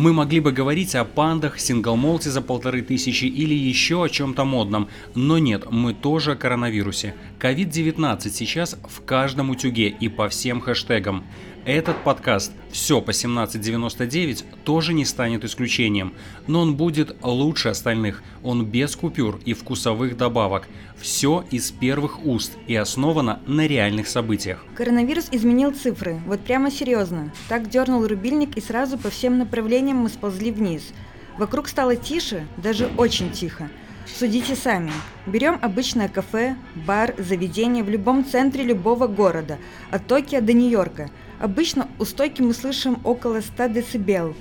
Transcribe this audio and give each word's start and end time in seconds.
Мы 0.00 0.12
могли 0.12 0.38
бы 0.38 0.52
говорить 0.52 0.94
о 0.94 1.04
пандах, 1.04 1.58
синглмолте 1.58 2.30
за 2.30 2.40
полторы 2.40 2.82
тысячи 2.82 3.24
или 3.24 3.52
еще 3.52 4.04
о 4.04 4.08
чем-то 4.08 4.44
модном, 4.44 4.88
но 5.16 5.38
нет, 5.38 5.72
мы 5.72 5.92
тоже 5.92 6.32
о 6.32 6.36
коронавирусе. 6.36 7.16
COVID-19 7.40 8.30
сейчас 8.30 8.78
в 8.88 9.04
каждом 9.04 9.50
утюге 9.50 9.88
и 9.88 10.08
по 10.08 10.28
всем 10.28 10.60
хэштегам. 10.60 11.24
Этот 11.64 12.02
подкаст 12.02 12.52
«Все 12.70 13.02
по 13.02 13.10
17.99» 13.10 14.44
тоже 14.64 14.94
не 14.94 15.04
станет 15.04 15.44
исключением, 15.44 16.14
но 16.46 16.60
он 16.60 16.76
будет 16.76 17.16
лучше 17.22 17.68
остальных, 17.68 18.22
он 18.42 18.64
без 18.64 18.96
купюр 18.96 19.38
и 19.44 19.52
вкусовых 19.52 20.16
добавок. 20.16 20.68
Все 20.96 21.44
из 21.50 21.70
первых 21.70 22.24
уст 22.24 22.52
и 22.66 22.74
основано 22.74 23.40
на 23.46 23.66
реальных 23.66 24.08
событиях. 24.08 24.64
Коронавирус 24.76 25.28
изменил 25.30 25.72
цифры, 25.72 26.20
вот 26.26 26.40
прямо 26.40 26.70
серьезно. 26.70 27.32
Так 27.48 27.68
дернул 27.68 28.06
рубильник 28.06 28.56
и 28.56 28.60
сразу 28.60 28.96
по 28.96 29.10
всем 29.10 29.38
направлениям 29.38 29.98
мы 29.98 30.08
сползли 30.08 30.50
вниз. 30.50 30.92
Вокруг 31.36 31.68
стало 31.68 31.96
тише, 31.96 32.46
даже 32.56 32.88
очень 32.96 33.30
тихо. 33.30 33.68
Судите 34.06 34.56
сами. 34.56 34.90
Берем 35.26 35.58
обычное 35.60 36.08
кафе, 36.08 36.56
бар, 36.74 37.14
заведение 37.18 37.84
в 37.84 37.90
любом 37.90 38.24
центре 38.24 38.64
любого 38.64 39.06
города, 39.06 39.58
от 39.90 40.06
Токио 40.06 40.40
до 40.40 40.54
Нью-Йорка– 40.54 41.10
Обычно 41.40 41.88
у 41.98 42.04
стойки 42.04 42.42
мы 42.42 42.52
слышим 42.52 42.98
около 43.04 43.40
100 43.40 43.68
дБ. 43.68 44.34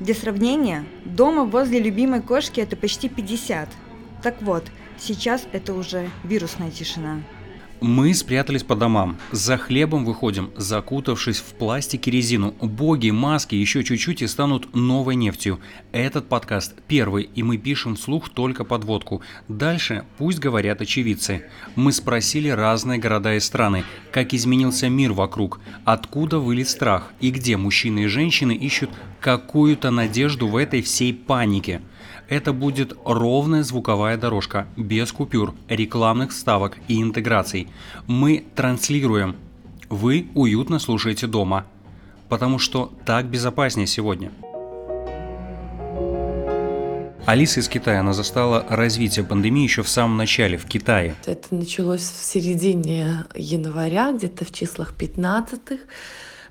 Для 0.00 0.14
сравнения, 0.14 0.84
дома 1.04 1.44
возле 1.44 1.80
любимой 1.80 2.22
кошки 2.22 2.60
это 2.60 2.76
почти 2.76 3.08
50. 3.08 3.68
Так 4.22 4.40
вот, 4.42 4.64
сейчас 4.98 5.46
это 5.52 5.74
уже 5.74 6.08
вирусная 6.22 6.70
тишина. 6.70 7.22
Мы 7.86 8.14
спрятались 8.14 8.62
по 8.62 8.76
домам. 8.76 9.18
За 9.30 9.58
хлебом 9.58 10.06
выходим, 10.06 10.52
закутавшись 10.56 11.36
в 11.36 11.52
пластик 11.52 12.06
резину. 12.06 12.52
Боги, 12.62 13.10
маски 13.10 13.56
еще 13.56 13.84
чуть-чуть 13.84 14.22
и 14.22 14.26
станут 14.26 14.74
новой 14.74 15.16
нефтью. 15.16 15.60
Этот 15.92 16.26
подкаст 16.26 16.76
первый, 16.88 17.24
и 17.34 17.42
мы 17.42 17.58
пишем 17.58 17.96
вслух 17.96 18.30
только 18.30 18.64
подводку. 18.64 19.20
Дальше 19.48 20.06
пусть 20.16 20.38
говорят 20.38 20.80
очевидцы. 20.80 21.44
Мы 21.76 21.92
спросили 21.92 22.48
разные 22.48 22.98
города 22.98 23.34
и 23.34 23.40
страны, 23.40 23.84
как 24.12 24.32
изменился 24.32 24.88
мир 24.88 25.12
вокруг, 25.12 25.60
откуда 25.84 26.38
вылез 26.38 26.70
страх 26.70 27.12
и 27.20 27.30
где 27.30 27.58
мужчины 27.58 28.04
и 28.04 28.06
женщины 28.06 28.52
ищут 28.52 28.88
какую-то 29.20 29.90
надежду 29.90 30.48
в 30.48 30.56
этой 30.56 30.80
всей 30.80 31.12
панике. 31.12 31.82
Это 32.28 32.52
будет 32.52 32.96
ровная 33.04 33.62
звуковая 33.62 34.16
дорожка, 34.16 34.66
без 34.76 35.12
купюр, 35.12 35.54
рекламных 35.68 36.30
вставок 36.30 36.78
и 36.88 37.00
интеграций. 37.02 37.68
Мы 38.06 38.44
транслируем. 38.54 39.36
Вы 39.90 40.28
уютно 40.34 40.78
слушаете 40.78 41.26
дома. 41.26 41.66
Потому 42.28 42.58
что 42.58 42.90
так 43.04 43.26
безопаснее 43.26 43.86
сегодня. 43.86 44.32
Алиса 47.26 47.60
из 47.60 47.68
Китая, 47.68 48.00
она 48.00 48.12
застала 48.12 48.66
развитие 48.68 49.24
пандемии 49.24 49.62
еще 49.62 49.82
в 49.82 49.88
самом 49.88 50.16
начале, 50.16 50.58
в 50.58 50.66
Китае. 50.66 51.14
Это 51.24 51.54
началось 51.54 52.02
в 52.02 52.22
середине 52.22 53.24
января, 53.34 54.12
где-то 54.12 54.44
в 54.44 54.52
числах 54.52 54.92
15-х. 54.98 55.76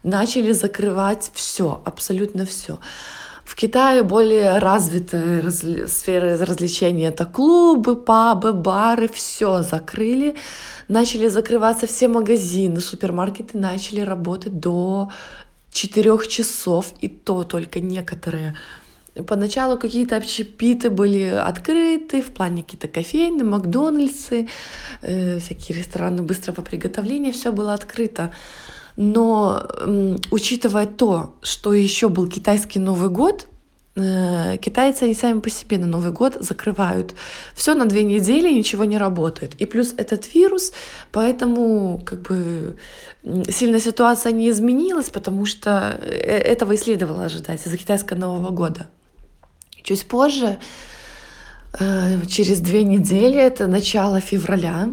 Начали 0.04 0.52
закрывать 0.52 1.32
все, 1.34 1.82
абсолютно 1.86 2.46
все. 2.46 2.80
В 3.44 3.56
Китае 3.56 4.04
более 4.04 4.58
развитая 4.60 5.42
разли... 5.42 5.86
сфера 5.88 6.38
развлечений. 6.38 7.04
Это 7.04 7.26
клубы, 7.26 7.96
пабы, 7.96 8.54
бары, 8.54 9.08
все 9.08 9.62
закрыли. 9.62 10.36
Начали 10.88 11.28
закрываться 11.28 11.88
все 11.88 12.08
магазины, 12.08 12.80
супермаркеты 12.82 13.58
начали 13.58 14.02
работать 14.02 14.60
до 14.60 15.12
4 15.72 16.28
часов, 16.28 16.94
и 17.02 17.08
то 17.08 17.44
только 17.44 17.80
некоторые. 17.80 18.56
Поначалу 19.28 19.78
какие-то 19.78 20.18
общепиты 20.18 20.90
были 20.90 21.26
открыты, 21.26 22.22
в 22.22 22.32
плане 22.34 22.64
какие-то 22.64 22.88
кофейны, 22.88 23.44
Макдональдсы, 23.44 24.50
э, 25.02 25.40
всякие 25.40 25.78
рестораны 25.78 26.24
быстрого 26.24 26.62
приготовления, 26.62 27.32
все 27.32 27.52
было 27.52 27.74
открыто. 27.74 28.32
Но 28.96 29.68
учитывая 30.30 30.86
то, 30.86 31.36
что 31.42 31.74
еще 31.74 32.10
был 32.10 32.28
китайский 32.28 32.80
Новый 32.80 33.10
год, 33.10 33.48
э, 33.96 34.58
китайцы 34.58 35.04
они 35.04 35.16
сами 35.16 35.40
по 35.40 35.50
себе 35.50 35.78
на 35.80 35.88
Новый 35.88 36.12
год 36.12 36.38
закрывают 36.40 37.16
все 37.56 37.74
на 37.74 37.86
две 37.86 38.04
недели, 38.04 38.52
ничего 38.54 38.86
не 38.86 38.98
работает. 38.98 39.56
И 39.56 39.66
плюс 39.66 39.94
этот 39.98 40.34
вирус, 40.34 40.74
поэтому 41.12 42.02
как 42.06 42.22
бы 42.22 42.78
сильно 43.50 43.80
ситуация 43.80 44.32
не 44.32 44.50
изменилась, 44.50 45.10
потому 45.10 45.46
что 45.46 45.98
э, 46.00 46.06
этого 46.06 46.74
и 46.74 46.78
следовало 46.78 47.26
ожидать 47.26 47.66
из-за 47.66 47.78
китайского 47.78 48.18
Нового 48.18 48.52
года. 48.52 48.88
Чуть 49.82 50.06
позже, 50.06 50.60
э, 51.80 52.26
через 52.28 52.60
две 52.60 52.84
недели, 52.84 53.40
это 53.40 53.66
начало 53.68 54.20
февраля, 54.20 54.90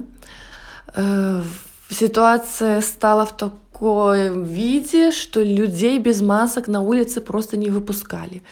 ситуация 1.90 2.80
стала 2.80 3.26
в 3.26 3.36
таком 3.36 4.44
виде, 4.44 5.10
что 5.10 5.42
людей 5.42 5.98
без 5.98 6.20
масок 6.20 6.68
на 6.68 6.80
улице 6.80 7.20
просто 7.20 7.56
не 7.56 7.70
выпускали. 7.70 8.42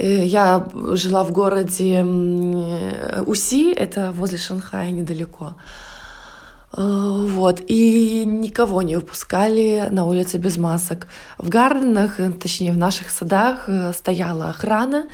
Э, 0.00 0.24
я 0.24 0.66
жила 0.92 1.24
в 1.24 1.32
городе 1.32 2.02
Уси, 3.26 3.72
это 3.72 4.12
возле 4.12 4.38
Шанхая 4.38 4.90
недалеко. 4.90 5.54
Э, 6.76 7.26
вот, 7.28 7.60
и 7.68 8.24
никого 8.24 8.82
не 8.82 8.96
выпускали 8.96 9.88
на 9.90 10.06
улице 10.06 10.38
без 10.38 10.56
масок. 10.56 11.08
В 11.36 11.48
гарденах, 11.48 12.18
э, 12.18 12.32
точнее 12.32 12.72
в 12.72 12.78
наших 12.78 13.10
садах 13.10 13.68
стояла 13.94 14.50
охрана. 14.50 15.06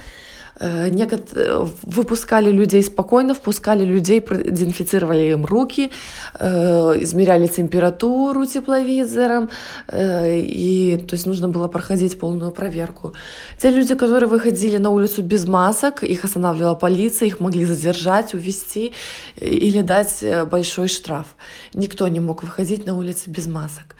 Выпускали 1.82 2.50
людей 2.50 2.82
спокойно, 2.82 3.34
впускали 3.34 3.84
людей, 3.84 4.20
продезинфицировали 4.20 5.32
им 5.32 5.44
руки, 5.44 5.90
э, 6.38 7.02
измеряли 7.02 7.46
температуру 7.46 8.46
тепловизором, 8.46 9.50
э, 9.88 10.40
и 10.40 10.96
то 10.96 11.14
есть 11.14 11.26
нужно 11.26 11.48
было 11.48 11.68
проходить 11.68 12.18
полную 12.18 12.52
проверку. 12.52 13.12
Те 13.58 13.70
люди, 13.70 13.94
которые 13.94 14.28
выходили 14.28 14.78
на 14.78 14.90
улицу 14.90 15.22
без 15.22 15.46
масок, 15.46 16.02
их 16.02 16.24
останавливала 16.24 16.74
полиция, 16.74 17.26
их 17.26 17.40
могли 17.40 17.64
задержать, 17.66 18.34
увезти 18.34 18.92
или 19.36 19.82
дать 19.82 20.24
большой 20.50 20.88
штраф. 20.88 21.26
Никто 21.74 22.08
не 22.08 22.20
мог 22.20 22.42
выходить 22.42 22.86
на 22.86 22.96
улицы 22.96 23.30
без 23.30 23.46
масок. 23.46 23.96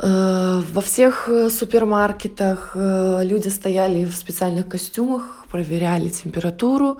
Во 0.00 0.80
всех 0.80 1.28
супермаркетах 1.50 2.72
люди 2.74 3.48
стояли 3.48 4.04
в 4.04 4.14
специальных 4.14 4.68
костюмах, 4.68 5.38
проверяли 5.50 6.08
температуру, 6.08 6.98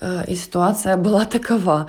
э, 0.00 0.24
и 0.28 0.36
ситуация 0.36 0.96
была 0.96 1.24
такова. 1.24 1.86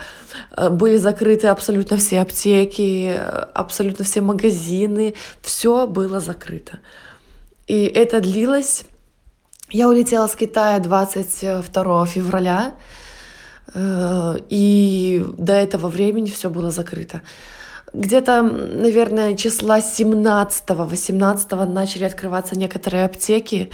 Э, 0.58 0.70
были 0.70 0.98
закрыты 0.98 1.48
абсолютно 1.48 1.98
все 1.98 2.22
аптеки, 2.22 3.20
абсолютно 3.54 4.06
все 4.06 4.22
магазины, 4.22 5.14
все 5.42 5.88
было 5.88 6.20
закрыто. 6.20 6.80
И 7.68 7.86
это 7.86 8.20
длилось. 8.22 8.86
Я 9.70 9.88
улетела 9.88 10.28
с 10.28 10.36
Китая 10.36 10.80
22 10.80 12.06
февраля, 12.06 12.74
э, 13.74 14.38
и 14.50 15.26
до 15.38 15.54
этого 15.54 15.88
времени 15.88 16.30
все 16.30 16.50
было 16.50 16.72
закрыто. 16.72 17.22
Где-то, 17.94 18.42
наверное, 18.42 19.36
числа 19.36 19.80
17-18 19.80 21.66
начали 21.66 22.06
открываться 22.06 22.58
некоторые 22.58 23.06
аптеки, 23.06 23.72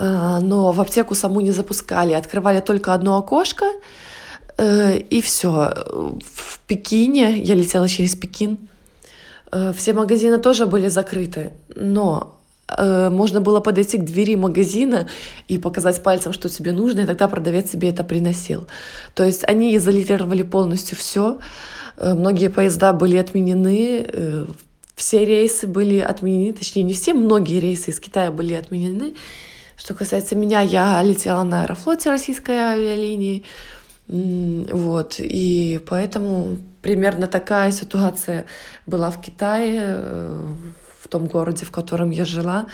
Э, 0.00 0.38
но 0.40 0.72
в 0.72 0.80
аптеку 0.80 1.14
саму 1.14 1.40
не 1.40 1.52
запускали. 1.52 2.14
Открывали 2.14 2.60
только 2.60 2.94
одно 2.94 3.18
окошко, 3.18 3.66
э, 4.58 4.98
и 4.98 5.20
все. 5.20 5.72
В 6.34 6.58
Пекине, 6.66 7.38
я 7.38 7.54
летела 7.54 7.88
через 7.88 8.16
Пекин, 8.16 8.58
э, 9.52 9.72
все 9.76 9.92
магазины 9.92 10.38
тоже 10.38 10.66
были 10.66 10.88
закрыты, 10.88 11.52
но 11.76 12.36
можно 12.78 13.40
было 13.40 13.58
подойти 13.58 13.98
к 13.98 14.04
двери 14.04 14.36
магазина 14.36 15.08
и 15.48 15.58
показать 15.58 16.04
пальцем, 16.04 16.32
что 16.32 16.48
тебе 16.48 16.70
нужно, 16.70 17.00
и 17.00 17.06
тогда 17.06 17.26
продавец 17.26 17.72
себе 17.72 17.88
это 17.88 18.04
приносил. 18.04 18.68
То 19.14 19.24
есть 19.24 19.42
они 19.42 19.76
изолировали 19.76 20.44
полностью 20.44 20.96
все. 20.96 21.40
Многие 22.00 22.48
поезда 22.48 22.92
были 22.92 23.16
отменены, 23.18 24.46
все 24.96 25.24
рейсы 25.24 25.66
были 25.66 25.98
отменены, 25.98 26.52
точнее 26.52 26.82
не 26.82 26.94
все, 26.94 27.14
многие 27.14 27.60
рейсы 27.60 27.90
из 27.90 28.00
Китая 28.00 28.30
были 28.30 28.54
отменены. 28.54 29.14
Что 29.76 29.94
касается 29.94 30.36
меня, 30.36 30.60
я 30.60 31.02
летела 31.02 31.42
на 31.42 31.62
аэрофлоте 31.62 32.10
российской 32.10 32.56
авиалинии. 32.56 33.44
Вот, 34.06 35.16
и 35.18 35.80
поэтому 35.88 36.58
примерно 36.82 37.28
такая 37.28 37.70
ситуация 37.70 38.44
была 38.84 39.10
в 39.10 39.20
Китае, 39.20 39.80
э, 39.84 40.54
в 41.00 41.08
том 41.08 41.26
городе, 41.26 41.64
в 41.64 41.70
котором 41.70 42.10
я 42.10 42.24
жила 42.24 42.66
э, 42.66 42.70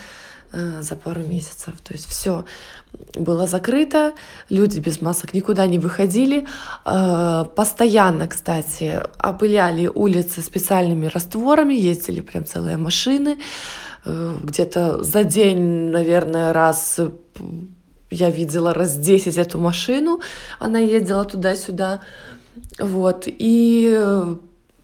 за 0.51 0.95
пару 0.95 1.21
месяцев. 1.21 1.73
То 1.83 1.93
есть 1.93 2.07
все 2.07 2.45
было 3.15 3.47
закрыто, 3.47 4.13
люди 4.49 4.79
без 4.79 5.01
масок 5.01 5.33
никуда 5.33 5.67
не 5.67 5.79
выходили. 5.79 6.47
Э, 6.85 7.45
постоянно, 7.55 8.27
кстати, 8.27 9.01
опыляли 9.21 9.87
улицы 9.87 10.41
специальными 10.41 11.07
растворами, 11.07 11.73
ездили 11.73 12.21
прям 12.21 12.45
целые 12.45 12.77
машины. 12.77 13.37
где-то 14.05 15.03
за 15.03 15.23
день, 15.25 15.91
наверное, 15.91 16.53
раз 16.53 16.99
я 18.09 18.29
видела 18.29 18.73
раз 18.73 18.95
10 18.95 19.37
эту 19.37 19.59
машину, 19.59 20.21
она 20.59 20.79
ездила 20.79 21.25
туда-сюда, 21.25 22.01
вот, 22.79 23.23
и 23.27 24.37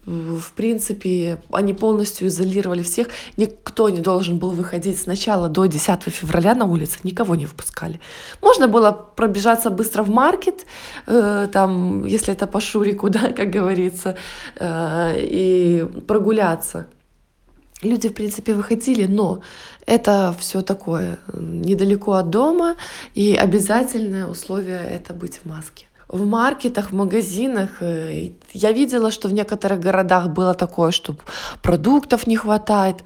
в 0.06 0.52
принципе, 0.52 1.38
они 1.50 1.72
полностью 1.74 2.28
изолировали 2.28 2.82
всех. 2.82 3.08
Никто 3.36 3.88
не 3.88 4.00
должен 4.00 4.38
был 4.38 4.50
выходить 4.50 5.00
сначала 5.00 5.48
до 5.48 5.66
10 5.66 6.02
февраля 6.04 6.54
на 6.54 6.66
улице, 6.66 6.98
никого 7.04 7.34
не 7.34 7.46
выпускали. 7.46 8.00
Можно 8.42 8.68
было 8.68 8.92
пробежаться 8.92 9.70
быстро 9.70 10.02
в 10.02 10.10
маркет, 10.10 10.66
э, 11.06 11.48
там, 11.52 12.04
если 12.04 12.34
это 12.34 12.46
по 12.46 12.60
Шурику, 12.60 13.08
да, 13.10 13.32
как 13.32 13.50
говорится, 13.50 14.16
э, 14.56 15.14
и 15.18 15.86
прогуляться. 16.06 16.86
Люди, 17.82 18.08
в 18.08 18.14
принципе, 18.14 18.54
выходили, 18.54 19.06
но 19.06 19.40
это 19.86 20.34
все 20.38 20.62
такое 20.62 21.18
недалеко 21.32 22.12
от 22.12 22.30
дома, 22.30 22.76
и 23.14 23.34
обязательное 23.34 24.26
условие 24.26 24.80
это 24.80 25.12
быть 25.12 25.40
в 25.42 25.48
маске 25.48 25.86
в 26.14 26.26
маркетах, 26.26 26.92
в 26.92 26.94
магазинах. 26.94 27.70
Э, 27.80 28.30
я 28.52 28.72
видела, 28.72 29.10
что 29.10 29.28
в 29.28 29.32
некоторых 29.32 29.80
городах 29.80 30.28
было 30.28 30.54
такое, 30.54 30.92
что 30.92 31.16
продуктов 31.60 32.26
не 32.26 32.36
хватает. 32.36 32.96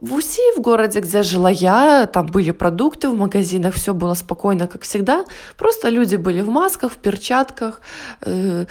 В 0.00 0.14
УСИ, 0.14 0.56
в 0.56 0.60
городе, 0.60 1.00
где 1.00 1.22
жила 1.22 1.50
я, 1.50 2.06
там 2.06 2.26
были 2.26 2.52
продукты 2.52 3.08
в 3.08 3.16
магазинах, 3.16 3.74
все 3.74 3.94
было 3.94 4.14
спокойно, 4.14 4.66
как 4.68 4.82
всегда. 4.82 5.24
Просто 5.56 5.88
люди 5.90 6.16
были 6.16 6.42
в 6.42 6.48
масках, 6.48 6.92
в 6.92 6.96
перчатках, 6.96 7.80
э, 8.20 8.66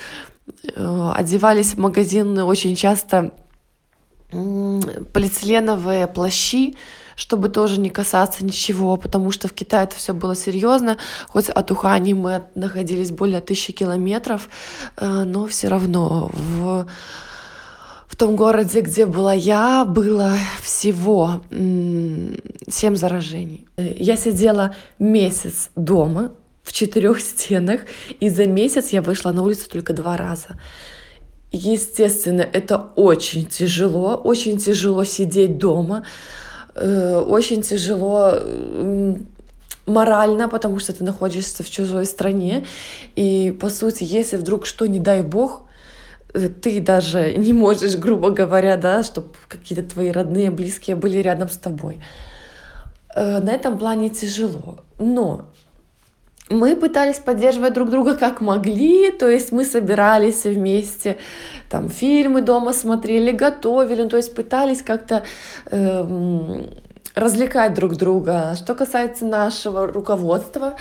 э, 0.75 1.11
одевались 1.15 1.73
в 1.73 1.79
магазины 1.79 2.43
очень 2.43 2.75
часто 2.75 3.31
полиэтиленовые 4.31 6.07
плащи, 6.07 6.75
чтобы 7.15 7.49
тоже 7.49 7.79
не 7.79 7.89
касаться 7.89 8.45
ничего, 8.45 8.97
потому 8.97 9.31
что 9.31 9.47
в 9.47 9.53
Китае 9.53 9.85
это 9.85 9.95
все 9.95 10.13
было 10.13 10.35
серьезно. 10.35 10.97
Хоть 11.27 11.49
от 11.49 11.71
Ухани 11.71 12.13
мы 12.13 12.43
находились 12.55 13.11
более 13.11 13.41
тысячи 13.41 13.73
километров, 13.73 14.49
э, 14.97 15.23
но 15.23 15.47
все 15.47 15.67
равно 15.67 16.29
в 16.33 16.87
в 18.07 18.17
том 18.17 18.35
городе, 18.35 18.81
где 18.81 19.05
была 19.05 19.33
я, 19.33 19.85
было 19.85 20.33
всего 20.61 21.41
семь 21.49 22.95
заражений. 22.97 23.67
Я 23.77 24.17
сидела 24.17 24.75
месяц 24.99 25.69
дома 25.77 26.33
в 26.61 26.73
четырех 26.73 27.21
стенах, 27.21 27.81
и 28.19 28.29
за 28.29 28.47
месяц 28.47 28.89
я 28.89 29.01
вышла 29.01 29.31
на 29.31 29.43
улицу 29.43 29.69
только 29.69 29.93
два 29.93 30.17
раза. 30.17 30.59
Естественно, 31.53 32.41
это 32.41 32.77
очень 32.95 33.45
тяжело, 33.45 34.15
очень 34.15 34.57
тяжело 34.57 35.03
сидеть 35.05 35.57
дома, 35.57 36.05
очень 36.81 37.61
тяжело 37.61 38.39
морально, 39.85 40.49
потому 40.49 40.79
что 40.79 40.93
ты 40.93 41.03
находишься 41.03 41.63
в 41.63 41.69
чужой 41.69 42.05
стране. 42.05 42.65
И, 43.15 43.55
по 43.59 43.69
сути, 43.69 44.03
если 44.03 44.37
вдруг 44.37 44.65
что, 44.65 44.85
не 44.85 44.99
дай 44.99 45.21
бог, 45.21 45.63
э, 46.33 46.49
ты 46.49 46.81
даже 46.81 47.33
не 47.37 47.53
можешь, 47.53 47.95
грубо 47.95 48.31
говоря, 48.31 48.77
да, 48.77 49.03
чтобы 49.03 49.29
какие-то 49.47 49.83
твои 49.89 50.11
родные, 50.11 50.51
близкие 50.51 50.95
были 50.95 51.17
рядом 51.17 51.49
с 51.49 51.57
тобой. 51.57 52.01
Э, 53.15 53.39
на 53.39 53.51
этом 53.51 53.77
плане 53.77 54.09
тяжело. 54.09 54.79
Но 54.97 55.50
мы 56.51 56.75
пытались 56.75 57.17
поддерживать 57.17 57.73
друг 57.73 57.89
друга 57.89 58.15
как 58.15 58.41
могли, 58.41 59.11
то 59.11 59.29
есть 59.29 59.51
мы 59.51 59.65
собирались 59.65 60.43
вместе, 60.43 61.17
там 61.69 61.89
фильмы 61.89 62.41
дома 62.41 62.73
смотрели, 62.73 63.31
готовили, 63.31 64.03
ну, 64.03 64.09
то 64.09 64.17
есть 64.17 64.35
пытались 64.35 64.81
как-то 64.81 65.23
э, 65.71 66.63
развлекать 67.15 67.73
друг 67.73 67.95
друга. 67.95 68.55
Что 68.55 68.75
касается 68.75 69.25
нашего 69.25 69.87
руководства, 69.87 70.75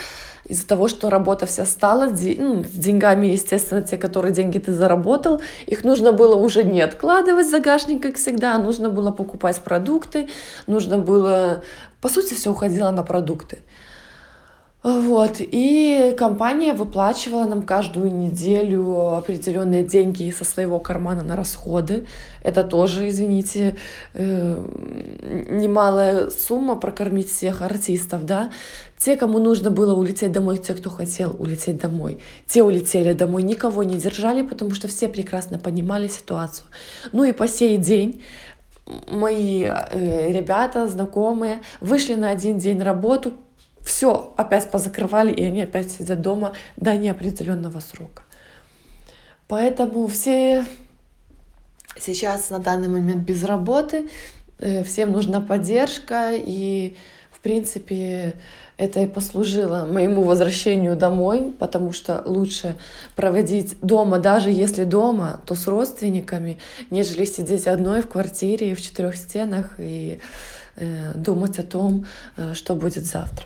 из-за 0.45 0.67
того, 0.67 0.89
что 0.89 1.11
работа 1.11 1.47
вся 1.47 1.65
стала, 1.65 2.07
ну, 2.07 2.65
с 2.65 2.71
деньгами, 2.71 3.29
естественно, 3.29 3.83
те, 3.83 3.97
которые 3.97 4.33
деньги 4.33 4.59
ты 4.59 4.73
заработал, 4.73 5.41
их 5.67 5.85
нужно 5.85 6.13
было 6.13 6.35
уже 6.35 6.65
не 6.65 6.81
откладывать 6.81 7.47
в 7.47 7.51
загашник, 7.51 8.03
как 8.03 8.17
всегда, 8.17 8.59
нужно 8.59 8.91
было 8.91 9.13
покупать 9.13 9.61
продукты, 9.61 10.29
нужно 10.67 10.99
было, 10.99 11.63
по 12.01 12.09
сути, 12.09 12.35
все 12.35 12.51
уходило 12.51 12.91
на 12.91 13.05
продукты. 13.05 13.61
Вот, 14.83 15.37
и 15.41 16.15
компания 16.17 16.73
выплачивала 16.73 17.45
нам 17.45 17.63
каждую 17.63 18.15
неделю 18.15 19.15
определенные 19.15 19.85
деньги 19.85 20.31
со 20.31 20.47
своего 20.47 20.81
кармана 20.81 21.23
на 21.23 21.37
расходы. 21.37 22.07
Это 22.43 22.65
тоже, 22.65 23.11
извините, 23.11 23.77
э, 24.15 25.45
немалая 25.51 26.31
сумма 26.31 26.77
прокормить 26.77 27.31
всех 27.31 27.61
артистов, 27.61 28.25
да. 28.25 28.51
Те, 28.97 29.19
кому 29.19 29.39
нужно 29.39 29.71
было 29.71 29.95
улететь 29.95 30.33
домой, 30.33 30.57
те, 30.57 30.73
кто 30.73 30.89
хотел 30.89 31.37
улететь 31.39 31.77
домой, 31.77 32.23
те 32.47 32.63
улетели 32.63 33.13
домой, 33.13 33.43
никого 33.43 33.83
не 33.83 33.97
держали, 33.97 34.41
потому 34.41 34.71
что 34.71 34.89
все 34.89 35.09
прекрасно 35.09 35.59
понимали 35.59 36.09
ситуацию. 36.09 36.67
Ну 37.13 37.25
и 37.25 37.33
по 37.33 37.47
сей 37.47 37.77
день 37.77 38.23
мои 39.11 39.65
э, 39.65 40.33
ребята, 40.33 40.89
знакомые, 40.89 41.61
вышли 41.81 42.15
на 42.15 42.31
один 42.31 42.59
день 42.59 42.81
работу, 42.83 43.35
все 43.85 44.33
опять 44.37 44.71
позакрывали, 44.71 45.33
и 45.33 45.45
они 45.45 45.63
опять 45.63 45.91
сидят 45.91 46.21
дома 46.21 46.53
до 46.77 46.97
неопределенного 46.97 47.81
срока. 47.81 48.23
Поэтому 49.49 50.07
все 50.07 50.65
сейчас 51.99 52.51
на 52.51 52.59
данный 52.59 52.89
момент 52.89 53.25
без 53.25 53.45
работы, 53.45 54.09
э, 54.59 54.85
всем 54.85 55.13
нужна 55.13 55.41
поддержка, 55.41 56.33
и 56.33 56.97
в 57.33 57.41
принципе 57.41 58.35
это 58.77 59.01
и 59.01 59.07
послужило 59.07 59.85
моему 59.85 60.23
возвращению 60.23 60.97
домой, 60.97 61.55
потому 61.59 61.93
что 61.93 62.23
лучше 62.25 62.77
проводить 63.15 63.79
дома, 63.83 64.19
даже 64.19 64.51
если 64.51 64.85
дома, 64.85 65.41
то 65.45 65.55
с 65.55 65.67
родственниками, 65.67 66.59
нежели 66.91 67.27
сидеть 67.27 67.67
одной 67.67 68.01
в 68.01 68.09
квартире 68.09 68.75
в 68.75 68.81
четырех 68.81 69.17
стенах 69.17 69.75
и 69.79 70.21
э, 70.77 71.13
думать 71.15 71.59
о 71.59 71.63
том, 71.63 72.07
э, 72.37 72.55
что 72.55 72.75
будет 72.75 73.05
завтра. 73.05 73.45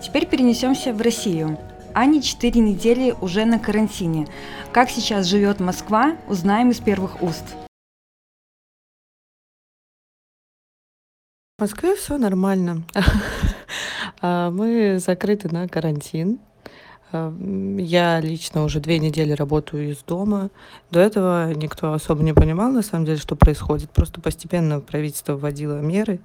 Теперь 0.00 0.26
перенесемся 0.26 0.92
в 0.92 1.00
Россию. 1.00 1.58
Ане 1.92 2.22
4 2.22 2.60
недели 2.60 3.14
уже 3.20 3.44
на 3.44 3.58
карантине. 3.58 4.28
Как 4.72 4.90
сейчас 4.90 5.26
живет 5.26 5.58
Москва, 5.58 6.16
узнаем 6.28 6.70
из 6.70 6.78
первых 6.78 7.22
уст. 7.22 7.44
В 11.56 11.62
Москве 11.62 11.96
все 11.96 12.18
нормально. 12.18 12.84
А, 14.20 14.50
мы 14.50 14.98
закрыты 14.98 15.48
на 15.48 15.68
карантин. 15.68 16.40
А, 17.12 17.32
я 17.78 18.20
лично 18.20 18.64
уже 18.64 18.80
две 18.80 18.98
недели 18.98 19.32
работаю 19.32 19.90
из 19.90 19.98
дома. 19.98 20.50
До 20.90 21.00
этого 21.00 21.52
никто 21.54 21.92
особо 21.92 22.22
не 22.22 22.32
понимал, 22.32 22.70
на 22.70 22.82
самом 22.82 23.04
деле, 23.06 23.18
что 23.18 23.36
происходит. 23.36 23.90
Просто 23.90 24.20
постепенно 24.20 24.80
правительство 24.80 25.34
вводило 25.34 25.78
меры. 25.78 26.20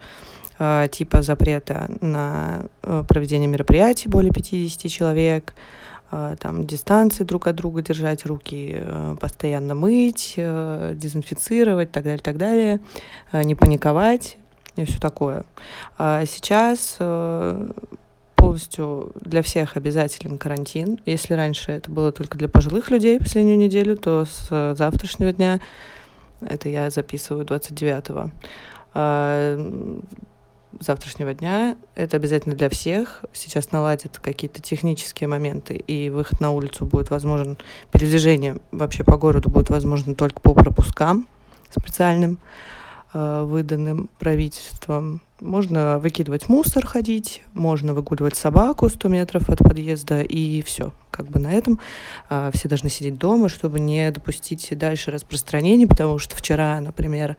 Э, 0.60 0.88
типа 0.92 1.22
запрета 1.22 1.90
на 2.02 2.66
э, 2.84 3.04
проведение 3.08 3.48
мероприятий 3.48 4.08
более 4.08 4.32
50 4.32 4.90
человек, 4.92 5.54
э, 6.12 6.36
там 6.40 6.66
дистанции 6.66 7.24
друг 7.24 7.48
от 7.48 7.56
друга 7.56 7.82
держать, 7.82 8.26
руки 8.26 8.82
постоянно 9.20 9.76
мыть, 9.76 10.36
дезинфицировать, 10.36 11.92
так 11.92 12.04
далее, 12.04 12.20
так 12.20 12.38
далее, 12.38 12.80
не 13.34 13.56
паниковать 13.56 14.38
и 14.76 14.86
все 14.86 15.00
такое. 15.00 15.44
А 15.98 16.26
сейчас 16.26 16.98
полностью 18.44 19.14
для 19.22 19.42
всех 19.42 19.78
обязателен 19.78 20.38
карантин. 20.38 21.00
Если 21.06 21.34
раньше 21.34 21.72
это 21.72 21.90
было 21.90 22.12
только 22.12 22.38
для 22.38 22.50
пожилых 22.50 22.92
людей 22.92 23.18
последнюю 23.18 23.58
неделю, 23.58 23.96
то 23.96 24.26
с 24.26 24.76
завтрашнего 24.78 25.32
дня, 25.32 25.62
это 26.42 26.68
я 26.68 26.90
записываю 26.90 27.46
29-го, 27.46 28.32
завтрашнего 30.80 31.34
дня. 31.34 31.78
Это 31.96 32.18
обязательно 32.18 32.56
для 32.56 32.70
всех. 32.70 33.24
Сейчас 33.32 33.72
наладят 33.72 34.20
какие-то 34.20 34.62
технические 34.62 35.30
моменты, 35.30 35.76
и 35.76 36.10
выход 36.10 36.42
на 36.42 36.52
улицу 36.52 36.86
будет 36.86 37.12
возможен, 37.12 37.58
передвижение 37.92 38.58
вообще 38.72 39.06
по 39.06 39.18
городу 39.18 39.50
будет 39.50 39.70
возможно 39.70 40.16
только 40.16 40.42
по 40.42 40.54
пропускам 40.54 41.28
специальным, 41.70 42.40
э, 43.14 43.44
выданным 43.44 44.10
правительством. 44.20 45.22
Можно 45.44 46.00
выкидывать 46.00 46.48
мусор, 46.48 46.86
ходить, 46.86 47.44
можно 47.54 47.94
выгуливать 47.94 48.38
собаку 48.38 48.88
100 48.88 49.10
метров 49.10 49.50
от 49.50 49.60
подъезда, 49.60 50.22
и 50.22 50.62
все. 50.62 50.94
Как 51.12 51.28
бы 51.28 51.38
на 51.38 51.52
этом 51.52 51.82
э, 52.30 52.50
все 52.54 52.70
должны 52.70 52.90
сидеть 52.90 53.18
дома, 53.18 53.50
чтобы 53.50 53.82
не 53.82 54.10
допустить 54.10 54.66
дальше 54.78 55.12
распространения, 55.12 55.86
потому 55.86 56.18
что 56.18 56.38
вчера, 56.38 56.80
например, 56.80 57.36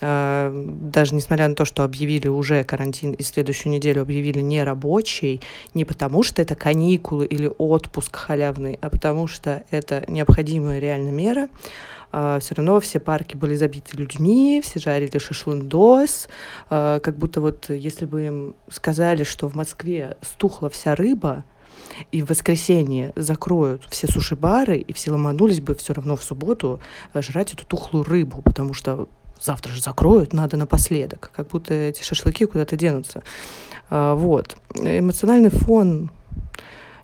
а, 0.00 0.52
даже 0.52 1.14
несмотря 1.14 1.46
на 1.46 1.54
то, 1.54 1.64
что 1.64 1.84
объявили 1.84 2.26
уже 2.26 2.64
карантин 2.64 3.12
и 3.12 3.22
следующую 3.22 3.72
неделю 3.72 4.02
объявили 4.02 4.40
не 4.40 4.64
рабочий, 4.64 5.40
не 5.72 5.84
потому 5.84 6.24
что 6.24 6.42
это 6.42 6.56
каникулы 6.56 7.26
или 7.26 7.50
отпуск 7.58 8.16
халявный, 8.16 8.76
а 8.82 8.90
потому 8.90 9.28
что 9.28 9.62
это 9.70 10.04
необходимая 10.08 10.80
реальная 10.80 11.12
мера, 11.12 11.48
все 12.10 12.54
равно 12.54 12.80
все 12.80 13.00
парки 13.00 13.36
были 13.36 13.54
забиты 13.54 13.96
людьми, 13.96 14.62
все 14.64 14.80
жарили 14.80 15.18
шашлындос, 15.18 16.28
а, 16.70 17.00
как 17.00 17.16
будто 17.16 17.40
вот 17.40 17.68
если 17.68 18.06
бы 18.06 18.26
им 18.26 18.54
сказали, 18.70 19.24
что 19.24 19.48
в 19.48 19.54
Москве 19.54 20.16
стухла 20.22 20.70
вся 20.70 20.94
рыба, 20.94 21.44
и 22.12 22.22
в 22.22 22.28
воскресенье 22.28 23.12
закроют 23.16 23.86
все 23.88 24.06
суши-бары, 24.06 24.78
и 24.78 24.92
все 24.92 25.12
ломанулись 25.12 25.60
бы 25.60 25.74
все 25.74 25.94
равно 25.94 26.16
в 26.16 26.22
субботу 26.22 26.80
жрать 27.14 27.54
эту 27.54 27.64
тухлую 27.64 28.04
рыбу, 28.04 28.42
потому 28.42 28.74
что 28.74 29.08
завтра 29.40 29.72
же 29.72 29.80
закроют, 29.80 30.32
надо 30.32 30.56
напоследок, 30.56 31.30
как 31.34 31.48
будто 31.48 31.74
эти 31.74 32.02
шашлыки 32.02 32.46
куда-то 32.46 32.76
денутся. 32.76 33.22
А, 33.88 34.14
вот. 34.14 34.56
Эмоциональный 34.74 35.50
фон 35.50 36.10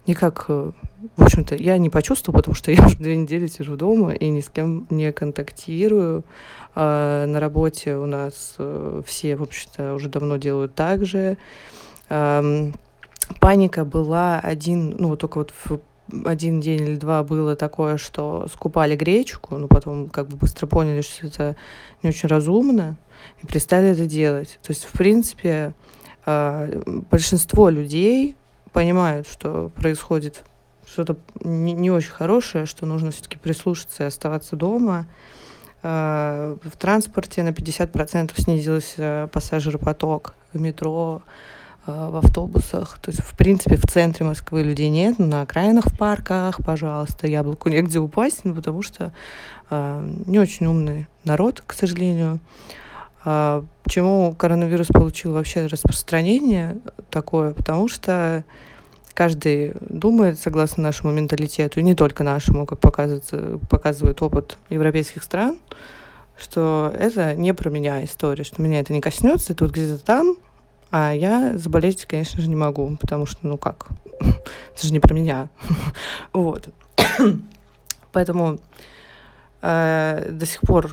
никак, 0.06 0.46
э, 0.48 0.72
в 1.16 1.22
общем-то, 1.22 1.54
я 1.56 1.78
не 1.78 1.90
почувствовала, 1.90 2.38
потому 2.40 2.54
что 2.54 2.70
я 2.72 2.86
уже 2.86 2.96
две 2.96 3.16
недели 3.16 3.46
сижу 3.46 3.76
дома 3.76 4.12
и 4.12 4.28
ни 4.28 4.40
с 4.40 4.48
кем 4.48 4.86
не 4.90 5.12
контактирую. 5.12 6.24
А 6.74 7.26
на 7.26 7.38
работе 7.38 7.96
у 7.96 8.06
нас 8.06 8.54
э, 8.58 9.02
все, 9.06 9.36
в 9.36 9.42
общем-то, 9.42 9.94
уже 9.94 10.08
давно 10.08 10.36
делают 10.36 10.74
так 10.74 11.04
же. 11.04 11.36
Паника 13.40 13.84
была 13.84 14.40
один, 14.40 14.96
ну, 14.98 15.16
только 15.16 15.38
вот 15.38 15.54
в 15.62 15.80
один 16.24 16.60
день 16.60 16.82
или 16.82 16.96
два 16.96 17.22
было 17.22 17.56
такое, 17.56 17.96
что 17.96 18.46
скупали 18.52 18.96
гречку, 18.96 19.56
но 19.56 19.68
потом 19.68 20.08
как 20.08 20.28
бы 20.28 20.36
быстро 20.36 20.66
поняли, 20.66 21.00
что 21.00 21.26
это 21.26 21.56
не 22.02 22.10
очень 22.10 22.28
разумно, 22.28 22.96
и 23.42 23.46
перестали 23.46 23.88
это 23.88 24.06
делать. 24.06 24.58
То 24.62 24.70
есть, 24.70 24.84
в 24.84 24.92
принципе, 24.92 25.74
а, 26.26 26.68
большинство 27.10 27.68
людей 27.68 28.36
понимают, 28.72 29.28
что 29.28 29.70
происходит 29.74 30.42
что-то 30.86 31.16
не, 31.42 31.72
не 31.72 31.90
очень 31.90 32.10
хорошее, 32.10 32.66
что 32.66 32.86
нужно 32.86 33.10
все-таки 33.10 33.38
прислушаться 33.38 34.04
и 34.04 34.06
оставаться 34.06 34.56
дома. 34.56 35.06
А, 35.82 36.56
в 36.62 36.76
транспорте 36.76 37.42
на 37.42 37.50
50% 37.50 38.32
снизился 38.40 39.28
пассажиропоток 39.32 40.34
в 40.52 40.60
метро, 40.60 41.22
а, 41.86 42.10
в 42.10 42.16
автобусах. 42.16 42.98
То 43.00 43.10
есть, 43.10 43.22
в 43.22 43.36
принципе, 43.36 43.76
в 43.76 43.86
центре 43.86 44.24
Москвы 44.24 44.62
людей 44.62 44.88
нет, 44.90 45.18
но 45.18 45.26
на 45.26 45.42
окраинах 45.42 45.86
в 45.86 45.96
парках, 45.96 46.60
пожалуйста, 46.64 47.26
яблоку 47.26 47.68
негде 47.68 47.98
упасть, 47.98 48.44
ну, 48.44 48.54
потому 48.54 48.82
что 48.82 49.12
э, 49.70 50.08
не 50.26 50.38
очень 50.38 50.66
умный 50.66 51.08
народ, 51.24 51.62
к 51.66 51.72
сожалению. 51.72 52.38
А, 53.24 53.64
почему 53.82 54.34
коронавирус 54.34 54.88
получил 54.88 55.32
вообще 55.32 55.66
распространение 55.66 56.78
такое? 57.10 57.52
Потому 57.54 57.88
что 57.88 58.44
каждый 59.14 59.74
думает, 59.80 60.38
согласно 60.40 60.82
нашему 60.82 61.12
менталитету, 61.12 61.80
и 61.80 61.82
не 61.82 61.94
только 61.94 62.24
нашему, 62.24 62.66
как 62.66 62.80
показывается, 62.80 63.58
показывает 63.70 64.20
опыт 64.22 64.58
европейских 64.70 65.22
стран, 65.22 65.58
что 66.36 66.92
это 66.98 67.34
не 67.34 67.54
про 67.54 67.70
меня 67.70 68.04
история, 68.04 68.44
что 68.44 68.60
меня 68.62 68.80
это 68.80 68.92
не 68.92 69.00
коснется, 69.00 69.52
это 69.52 69.64
вот 69.64 69.72
где-то 69.72 69.98
там, 69.98 70.36
а 70.90 71.12
я 71.12 71.56
заболеть, 71.56 72.04
конечно 72.06 72.42
же, 72.42 72.48
не 72.48 72.56
могу, 72.56 72.96
потому 73.00 73.26
что, 73.26 73.46
ну 73.46 73.56
как, 73.56 73.88
это 74.20 74.86
же 74.86 74.92
не 74.92 75.00
про 75.00 75.14
меня. 75.14 75.48
вот. 76.32 76.68
Поэтому 78.12 78.58
э, 79.62 80.28
до 80.30 80.46
сих 80.46 80.60
пор, 80.60 80.90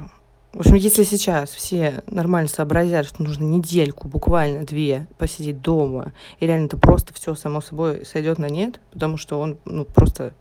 в 0.52 0.62
общем, 0.62 0.76
если 0.76 1.04
сейчас 1.04 1.52
все 1.52 2.02
нормально 2.08 2.50
сообразят, 2.50 3.06
что 3.06 3.22
нужно 3.22 3.44
недельку, 3.44 4.08
буквально 4.08 4.66
две, 4.66 5.08
посидеть 5.18 5.62
дома, 5.62 6.12
и 6.40 6.48
реально 6.48 6.66
это 6.66 6.78
просто 6.78 7.14
все 7.14 7.36
само 7.36 7.62
собой 7.62 8.04
сойдет 8.06 8.40
на 8.40 8.50
нет, 8.50 8.80
потому 8.92 9.18
что 9.18 9.40
он 9.40 9.58
ну, 9.66 9.86
просто 9.86 10.34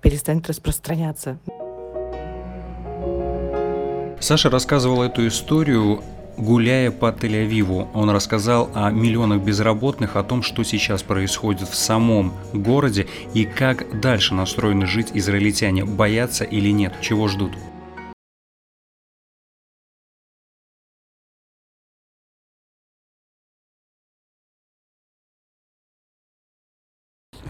перестанет 0.00 0.48
распространяться. 0.48 1.38
Саша 4.20 4.50
рассказывал 4.50 5.02
эту 5.02 5.26
историю 5.26 6.02
Гуляя 6.36 6.90
по 6.90 7.10
Тель-Авиву, 7.10 7.88
он 7.92 8.10
рассказал 8.10 8.70
о 8.74 8.90
миллионах 8.90 9.42
безработных, 9.42 10.16
о 10.16 10.22
том, 10.22 10.42
что 10.42 10.64
сейчас 10.64 11.02
происходит 11.02 11.68
в 11.68 11.74
самом 11.74 12.32
городе 12.54 13.06
и 13.34 13.44
как 13.44 14.00
дальше 14.00 14.34
настроены 14.34 14.86
жить 14.86 15.08
израильтяне, 15.12 15.84
боятся 15.84 16.44
или 16.44 16.70
нет, 16.70 16.94
чего 17.02 17.28
ждут. 17.28 17.52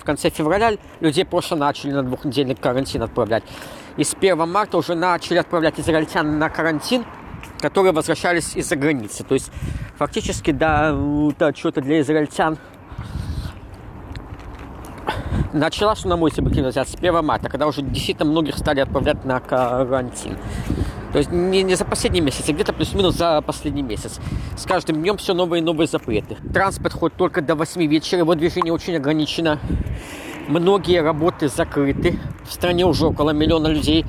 В 0.02 0.04
конце 0.04 0.30
февраля 0.30 0.72
людей 1.00 1.24
просто 1.24 1.56
начали 1.56 1.92
на 1.92 2.02
двухнедельный 2.02 2.54
карантин 2.54 3.02
отправлять. 3.02 3.44
И 3.96 4.04
с 4.04 4.14
1 4.14 4.48
марта 4.48 4.76
уже 4.76 4.94
начали 4.94 5.38
отправлять 5.38 5.78
израильтян 5.78 6.38
на 6.38 6.50
карантин– 6.50 7.04
которые 7.62 7.92
возвращались 7.92 8.56
из-за 8.56 8.76
границы. 8.76 9.24
То 9.24 9.34
есть 9.34 9.50
фактически 9.96 10.50
да, 10.50 10.94
да 11.38 11.54
что-то 11.54 11.80
для 11.80 12.00
израильтян 12.00 12.58
началась, 15.52 16.04
на 16.04 16.16
мой 16.16 16.30
взгляд, 16.30 16.88
с 16.88 16.94
1 16.94 17.24
марта, 17.24 17.48
когда 17.48 17.66
уже 17.66 17.82
действительно 17.82 18.30
многих 18.30 18.58
стали 18.58 18.80
отправлять 18.80 19.24
на 19.24 19.40
карантин. 19.40 20.36
То 21.12 21.18
есть 21.18 21.30
не, 21.30 21.62
не 21.62 21.74
за 21.74 21.84
последний 21.84 22.20
месяц, 22.20 22.48
а 22.48 22.52
где-то 22.52 22.72
плюс-минус 22.72 23.16
за 23.16 23.42
последний 23.42 23.82
месяц. 23.82 24.18
С 24.56 24.64
каждым 24.64 25.02
днем 25.02 25.18
все 25.18 25.34
новые 25.34 25.60
и 25.60 25.64
новые 25.64 25.86
запреты. 25.86 26.36
Транспорт 26.52 26.94
ходит 26.94 27.16
только 27.16 27.42
до 27.42 27.54
8 27.54 27.86
вечера, 27.86 28.20
его 28.20 28.34
движение 28.34 28.72
очень 28.72 28.96
ограничено. 28.96 29.60
Многие 30.48 31.02
работы 31.02 31.48
закрыты. 31.48 32.18
В 32.44 32.52
стране 32.52 32.86
уже 32.86 33.06
около 33.06 33.30
миллиона 33.30 33.68
людей, 33.68 34.04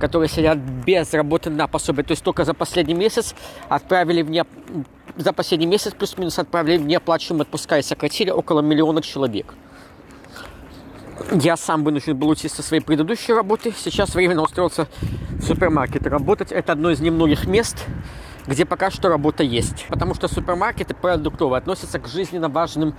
которые 0.00 0.28
сидят 0.28 0.58
без 0.58 1.12
работы 1.12 1.50
на 1.50 1.66
пособие. 1.66 2.04
То 2.04 2.12
есть 2.12 2.22
только 2.22 2.44
за 2.44 2.54
последний 2.54 2.94
месяц 2.94 3.34
отправили 3.68 4.22
в 4.22 4.30
не... 4.30 4.44
за 5.16 5.32
последний 5.32 5.66
месяц 5.66 5.92
плюс-минус 5.92 6.38
отправили 6.38 6.78
в 6.78 6.86
неоплачиваемые 6.86 7.42
отпуска 7.42 7.78
и 7.78 7.82
сократили 7.82 8.30
около 8.30 8.60
миллиона 8.60 9.02
человек. 9.02 9.54
Я 11.32 11.56
сам 11.56 11.84
вынужден 11.84 12.16
был 12.16 12.28
уйти 12.28 12.48
со 12.48 12.62
своей 12.62 12.82
предыдущей 12.82 13.32
работы. 13.32 13.72
Сейчас 13.76 14.14
временно 14.14 14.42
устроился 14.42 14.88
в 15.38 15.42
супермаркет 15.42 16.06
работать. 16.06 16.52
Это 16.52 16.72
одно 16.72 16.90
из 16.90 17.00
немногих 17.00 17.46
мест, 17.46 17.84
где 18.46 18.64
пока 18.64 18.90
что 18.90 19.08
работа 19.08 19.42
есть. 19.42 19.86
Потому 19.88 20.14
что 20.14 20.28
супермаркеты 20.28 20.94
продуктовые 20.94 21.58
относятся 21.58 21.98
к 21.98 22.08
жизненно 22.08 22.48
важным 22.48 22.94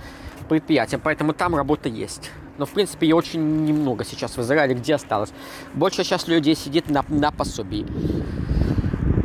предприятиям, 0.48 1.00
поэтому 1.02 1.32
там 1.32 1.56
работа 1.56 1.88
есть. 1.88 2.30
Но, 2.58 2.66
в 2.66 2.70
принципе, 2.70 3.06
ее 3.06 3.16
очень 3.16 3.66
немного 3.66 4.04
сейчас 4.04 4.36
в 4.36 4.40
Израиле, 4.40 4.74
где 4.74 4.94
осталось. 4.94 5.32
Большая 5.74 6.06
часть 6.06 6.28
людей 6.28 6.54
сидит 6.54 6.88
на, 6.88 7.04
на 7.08 7.30
пособии. 7.30 7.86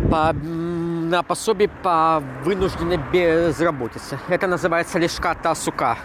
По, 0.10 0.34
на 0.34 1.24
пособии 1.24 1.70
по 1.84 2.22
вынужденной 2.44 3.00
безработице. 3.14 4.20
Это 4.28 4.48
называется 4.48 5.00
лишка 5.00 5.38
сука 5.56 5.98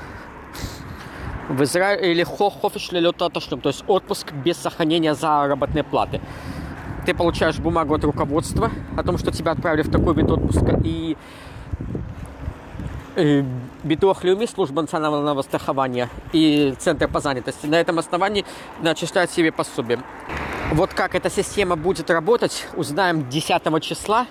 в 1.49 1.63
Израиле 1.63 2.13
или 2.13 2.25
хофиш 2.25 2.93
лелетаташлем, 2.93 3.61
то 3.61 3.69
есть 3.69 3.85
отпуск 3.87 4.33
без 4.33 4.57
сохранения 4.57 5.15
заработной 5.15 5.85
платы. 5.85 6.21
Ты 7.05 7.15
получаешь 7.15 7.59
бумагу 7.59 7.95
от 7.95 8.05
руководства 8.05 8.71
о 8.97 9.03
том, 9.03 9.17
что 9.17 9.31
тебя 9.31 9.53
отправили 9.53 9.83
в 9.83 9.91
такой 9.91 10.15
вид 10.15 10.31
отпуска, 10.31 10.81
и 10.83 11.17
Битуах 13.83 14.25
Люми, 14.25 14.45
служба 14.45 14.83
национального 14.83 15.41
страхования 15.41 16.11
и 16.33 16.75
Центр 16.79 17.09
по 17.09 17.21
занятости 17.21 17.67
на 17.67 17.77
этом 17.77 17.99
основании 17.99 18.45
начисляют 18.83 19.31
себе 19.31 19.53
пособие. 19.53 20.01
Вот 20.73 20.93
как 20.93 21.15
эта 21.15 21.31
система 21.31 21.77
будет 21.77 22.11
работать, 22.11 22.67
узнаем 22.75 23.29
10 23.29 23.83
числа 23.83 24.27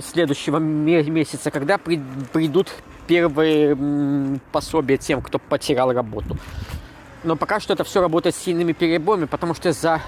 следующего 0.00 0.58
месяца, 0.58 1.50
когда 1.50 1.78
придут 1.78 2.68
первые 3.08 4.38
пособия 4.52 4.98
тем, 4.98 5.22
кто 5.22 5.38
потерял 5.38 5.92
работу. 5.92 6.36
Но 7.24 7.34
пока 7.34 7.58
что 7.58 7.72
это 7.72 7.82
все 7.82 8.00
работает 8.00 8.36
с 8.36 8.38
сильными 8.38 8.72
перебоями, 8.72 9.24
потому 9.24 9.54
что 9.54 9.70
из-за 9.70 10.00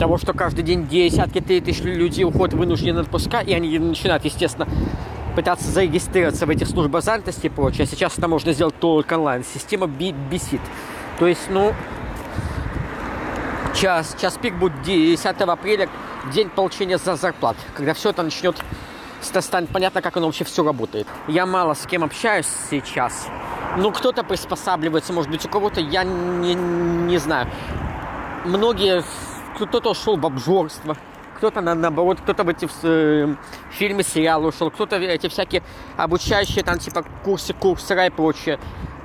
того, 0.00 0.18
что 0.18 0.32
каждый 0.32 0.64
день 0.64 0.88
десятки 0.88 1.40
тысяч 1.40 1.80
людей 1.82 2.24
уходят 2.24 2.54
в 2.54 2.58
вынужденные 2.58 3.02
отпуска, 3.02 3.40
и 3.40 3.52
они 3.52 3.78
начинают, 3.78 4.24
естественно, 4.24 4.66
пытаться 5.36 5.70
зарегистрироваться 5.70 6.46
в 6.46 6.50
этих 6.50 6.66
службах 6.66 7.04
занятости 7.04 7.46
и 7.46 7.48
прочее. 7.48 7.84
А 7.84 7.86
сейчас 7.86 8.18
это 8.18 8.26
можно 8.26 8.52
сделать 8.52 8.74
только 8.80 9.14
онлайн. 9.14 9.44
Система 9.44 9.86
бесит. 9.86 10.60
То 11.20 11.28
есть, 11.28 11.42
ну, 11.50 11.72
час, 13.76 14.16
час 14.20 14.36
пик 14.40 14.54
будет 14.54 14.82
10 14.82 15.24
апреля, 15.24 15.88
день 16.32 16.48
получения 16.48 16.98
за 16.98 17.14
зарплат, 17.14 17.56
когда 17.74 17.94
все 17.94 18.10
это 18.10 18.22
начнет 18.24 18.56
станет 19.20 19.70
понятно, 19.70 20.02
как 20.02 20.16
оно 20.16 20.26
вообще 20.26 20.44
все 20.44 20.64
работает. 20.64 21.06
Я 21.26 21.46
мало 21.46 21.74
с 21.74 21.86
кем 21.86 22.04
общаюсь 22.04 22.48
сейчас. 22.70 23.28
Ну, 23.76 23.92
кто-то 23.92 24.24
приспосабливается, 24.24 25.12
может 25.12 25.30
быть, 25.30 25.44
у 25.44 25.48
кого-то, 25.48 25.80
я 25.80 26.04
не, 26.04 26.54
не 26.54 27.18
знаю. 27.18 27.48
Многие, 28.44 29.04
кто-то 29.56 29.90
ушел 29.90 30.16
в 30.16 30.24
обжорство, 30.24 30.96
кто-то 31.36 31.60
на, 31.60 31.74
наоборот, 31.74 32.20
кто-то 32.20 32.44
в 32.44 32.48
эти 32.48 32.66
в, 32.66 32.72
э, 32.82 33.36
фильмы, 33.70 34.02
сериалы 34.02 34.48
ушел, 34.48 34.70
кто-то 34.70 34.96
эти 34.96 35.28
всякие 35.28 35.62
обучающие 35.96 36.64
там 36.64 36.78
типа 36.78 37.04
курсы, 37.24 37.54
курсера 37.54 38.06
и 38.06 38.10
прочее. 38.10 38.58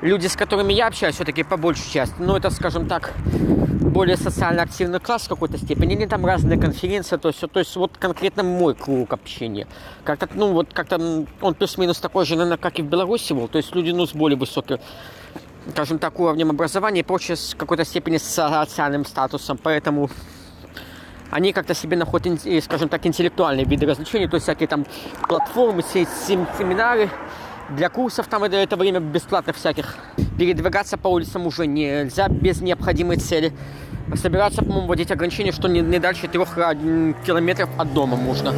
Люди, 0.03 0.27
с 0.27 0.35
которыми 0.35 0.73
я 0.73 0.87
общаюсь, 0.87 1.15
все-таки 1.15 1.43
по 1.43 1.55
большей 1.55 1.89
части, 1.89 2.15
ну 2.19 2.35
это, 2.35 2.49
скажем 2.49 2.89
так, 2.89 3.13
более 3.23 4.17
социально 4.17 4.63
активный 4.63 4.99
класс 4.99 5.23
в 5.23 5.29
какой-то 5.29 5.57
степени, 5.57 5.93
или 5.93 6.05
там 6.05 6.25
разные 6.25 6.59
конференции, 6.59 7.15
то 7.15 7.29
есть, 7.29 7.39
то 7.39 7.59
есть 7.59 7.73
вот 7.77 7.97
конкретно 7.97 8.43
мой 8.43 8.75
круг 8.75 9.13
общения. 9.13 9.65
Как-то, 10.03 10.27
ну 10.33 10.51
вот 10.51 10.73
как-то 10.73 11.25
он 11.39 11.53
плюс-минус 11.53 11.99
такой 11.99 12.25
же, 12.25 12.35
наверное, 12.35 12.57
как 12.57 12.79
и 12.79 12.81
в 12.81 12.85
Беларуси 12.85 13.31
был, 13.31 13.47
то 13.47 13.57
есть 13.57 13.73
люди, 13.73 13.91
ну, 13.91 14.05
с 14.05 14.11
более 14.13 14.37
высоким 14.37 14.79
скажем 15.71 15.99
так, 15.99 16.19
уровнем 16.19 16.49
образования 16.49 16.99
и 16.99 17.03
прочее 17.03 17.37
с 17.37 17.55
какой-то 17.57 17.85
степени 17.85 18.17
социальным 18.17 19.05
статусом, 19.05 19.57
поэтому 19.57 20.09
они 21.31 21.53
как-то 21.53 21.73
себе 21.73 21.95
находят, 21.95 22.41
скажем 22.61 22.89
так, 22.89 23.05
интеллектуальные 23.05 23.65
виды 23.65 23.85
развлечений, 23.85 24.27
то 24.27 24.35
есть 24.35 24.43
всякие 24.43 24.67
там 24.67 24.85
платформы, 25.29 25.81
семинары 25.81 27.09
для 27.69 27.89
курсов 27.89 28.27
там 28.27 28.43
это, 28.43 28.57
это 28.57 28.75
время 28.75 28.99
бесплатно 28.99 29.53
всяких. 29.53 29.95
Передвигаться 30.37 30.97
по 30.97 31.07
улицам 31.07 31.47
уже 31.47 31.65
нельзя 31.65 32.27
без 32.27 32.61
необходимой 32.61 33.17
цели. 33.17 33.53
Собираться, 34.15 34.61
по-моему, 34.61 34.87
вводить 34.87 35.11
ограничения, 35.11 35.51
что 35.51 35.67
не, 35.67 35.81
не 35.81 35.99
дальше 35.99 36.27
трех 36.27 36.55
километров 37.25 37.69
от 37.77 37.93
дома 37.93 38.17
можно. 38.17 38.53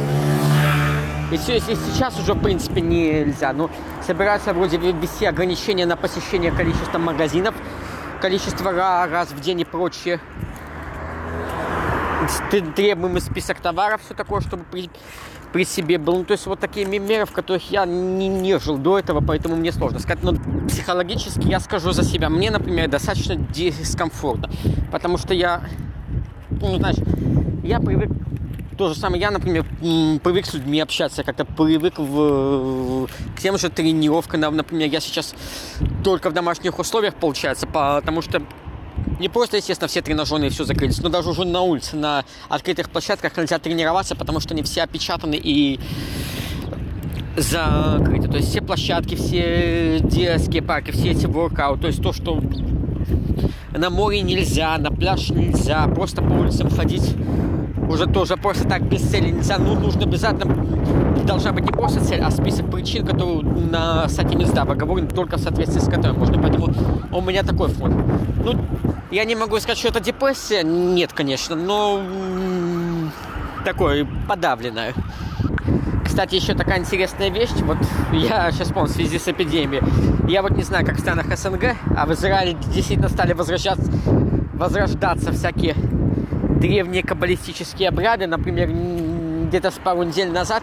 И, 1.32 1.36
все, 1.38 1.56
и 1.56 1.60
сейчас 1.60 2.18
уже, 2.20 2.34
в 2.34 2.42
принципе, 2.42 2.80
нельзя. 2.80 3.52
Но 3.52 3.70
собираться 4.06 4.52
вроде 4.52 4.76
ввести 4.76 5.26
ограничения 5.26 5.86
на 5.86 5.96
посещение 5.96 6.52
количества 6.52 6.98
магазинов, 6.98 7.54
количество 8.20 8.72
раз 8.72 9.30
в 9.30 9.40
день 9.40 9.60
и 9.60 9.64
прочее 9.64 10.20
требуемый 12.74 13.20
список 13.20 13.60
товаров, 13.60 14.02
все 14.04 14.14
такое, 14.14 14.40
чтобы 14.40 14.64
при, 14.64 14.90
при 15.52 15.64
себе 15.64 15.98
был. 15.98 16.18
Ну, 16.18 16.24
то 16.24 16.32
есть 16.32 16.46
вот 16.46 16.60
такие 16.60 16.86
меры, 16.86 17.24
в 17.24 17.32
которых 17.32 17.70
я 17.70 17.84
не, 17.84 18.28
не 18.28 18.58
жил 18.58 18.78
до 18.78 18.98
этого, 18.98 19.20
поэтому 19.20 19.56
мне 19.56 19.72
сложно 19.72 19.98
сказать. 19.98 20.22
Но 20.22 20.34
психологически 20.68 21.46
я 21.46 21.60
скажу 21.60 21.92
за 21.92 22.02
себя. 22.04 22.28
Мне, 22.28 22.50
например, 22.50 22.88
достаточно 22.88 23.36
дискомфортно, 23.36 24.50
потому 24.90 25.18
что 25.18 25.34
я, 25.34 25.62
ну, 26.50 26.76
знаешь, 26.76 26.96
я 27.62 27.80
привык 27.80 28.10
то 28.76 28.88
же 28.88 28.94
самое 28.94 29.22
я, 29.22 29.30
например, 29.30 29.64
привык 30.22 30.46
с 30.46 30.54
людьми 30.54 30.80
общаться, 30.80 31.24
как-то 31.24 31.44
привык 31.44 31.98
в, 31.98 33.08
к 33.34 33.40
тем 33.40 33.56
же 33.58 33.70
тренировкам. 33.70 34.40
Например, 34.40 34.88
я 34.88 35.00
сейчас 35.00 35.34
только 36.04 36.30
в 36.30 36.34
домашних 36.34 36.78
условиях, 36.78 37.14
получается, 37.14 37.66
потому 37.66 38.20
что 38.22 38.42
не 39.18 39.28
просто, 39.28 39.56
естественно, 39.56 39.88
все 39.88 40.02
тренажерные 40.02 40.50
все 40.50 40.64
закрылись, 40.64 41.00
но 41.00 41.08
даже 41.08 41.30
уже 41.30 41.44
на 41.44 41.62
улице, 41.62 41.96
на 41.96 42.24
открытых 42.48 42.90
площадках 42.90 43.36
нельзя 43.36 43.58
тренироваться, 43.58 44.14
потому 44.14 44.40
что 44.40 44.54
они 44.54 44.62
все 44.62 44.82
опечатаны 44.82 45.38
и 45.42 45.80
закрыты. 47.36 48.28
То 48.28 48.36
есть 48.36 48.50
все 48.50 48.60
площадки, 48.60 49.14
все 49.14 50.00
детские 50.02 50.62
парки, 50.62 50.90
все 50.90 51.10
эти 51.10 51.26
воркауты, 51.26 51.82
то 51.82 51.86
есть 51.88 52.02
то, 52.02 52.12
что 52.12 52.42
на 53.72 53.90
море 53.90 54.22
нельзя, 54.22 54.76
на 54.78 54.90
пляж 54.90 55.30
нельзя, 55.30 55.86
просто 55.88 56.22
по 56.22 56.32
улицам 56.32 56.70
ходить 56.70 57.14
уже 57.88 58.06
тоже 58.06 58.36
просто 58.36 58.66
так 58.68 58.82
без 58.82 59.02
цели 59.02 59.30
нельзя. 59.30 59.58
Ну, 59.58 59.78
нужно 59.78 60.02
обязательно, 60.02 60.54
должна 61.24 61.52
быть 61.52 61.64
не 61.64 61.72
просто 61.72 62.04
цель, 62.04 62.20
а 62.20 62.30
список 62.30 62.70
причин, 62.70 63.06
которые 63.06 63.42
на 63.42 64.08
сайте 64.08 64.36
Минздрава 64.36 64.72
оговорены 64.74 65.08
только 65.08 65.36
в 65.36 65.40
соответствии 65.40 65.80
с 65.80 65.88
которым 65.88 66.18
можно. 66.18 66.40
Поэтому 66.40 66.72
у 67.12 67.20
меня 67.20 67.42
такой 67.42 67.68
фон. 67.68 67.94
Ну, 68.44 68.54
я 69.10 69.24
не 69.24 69.34
могу 69.34 69.58
сказать, 69.58 69.78
что 69.78 69.88
это 69.88 70.00
депрессия. 70.00 70.62
Нет, 70.62 71.12
конечно, 71.12 71.56
но 71.56 72.00
такое 73.64 74.06
подавленное. 74.28 74.94
Кстати, 76.04 76.36
еще 76.36 76.54
такая 76.54 76.78
интересная 76.78 77.30
вещь. 77.30 77.50
Вот 77.62 77.78
я 78.12 78.50
сейчас 78.50 78.68
помню 78.68 78.88
в 78.88 78.92
связи 78.92 79.18
с 79.18 79.28
эпидемией. 79.28 79.82
Я 80.28 80.42
вот 80.42 80.52
не 80.52 80.62
знаю, 80.62 80.86
как 80.86 80.96
в 80.96 81.00
странах 81.00 81.26
СНГ, 81.36 81.76
а 81.96 82.06
в 82.06 82.12
Израиле 82.12 82.56
действительно 82.72 83.08
стали 83.08 83.32
возвращаться, 83.32 83.92
возрождаться 84.54 85.32
всякие 85.32 85.74
древние 86.60 87.02
каббалистические 87.02 87.88
обряды. 87.88 88.26
Например, 88.26 88.68
где-то 89.48 89.70
с 89.70 89.78
пару 89.78 90.02
недель 90.02 90.30
назад 90.30 90.62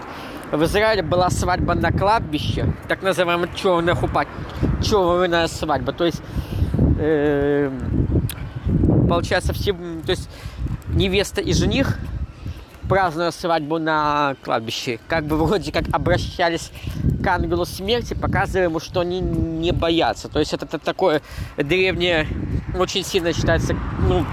в 0.52 0.64
Израиле 0.66 1.02
была 1.02 1.30
свадьба 1.30 1.74
на 1.74 1.92
кладбище, 1.92 2.74
так 2.88 3.02
называемая 3.02 3.50
черная 3.56 3.96
хупа, 3.96 4.26
черная 4.84 5.48
свадьба. 5.48 5.94
То 5.94 6.06
есть 6.06 6.22
э, 7.00 7.72
получается, 9.10 9.54
все, 9.54 9.74
то 9.74 10.12
есть 10.12 10.30
невеста 10.90 11.42
и 11.42 11.54
жених 11.54 12.00
празднуя 12.90 13.32
свадьбу 13.32 13.80
на 13.80 14.36
кладбище, 14.44 15.00
как 15.08 15.26
бы 15.26 15.38
вроде 15.38 15.72
как 15.72 15.86
обращались 15.92 16.72
к 17.24 17.28
ангелу 17.28 17.66
смерти, 17.66 18.14
показывая 18.14 18.66
ему, 18.66 18.80
что 18.80 19.00
они 19.00 19.20
не 19.20 19.72
боятся. 19.72 20.28
То 20.28 20.40
есть 20.40 20.54
это, 20.54 20.66
это 20.66 20.80
такое 20.80 21.22
древнее, 21.58 22.28
очень 22.78 23.04
сильно 23.04 23.34
считается, 23.34 23.76
ну, 24.08 24.26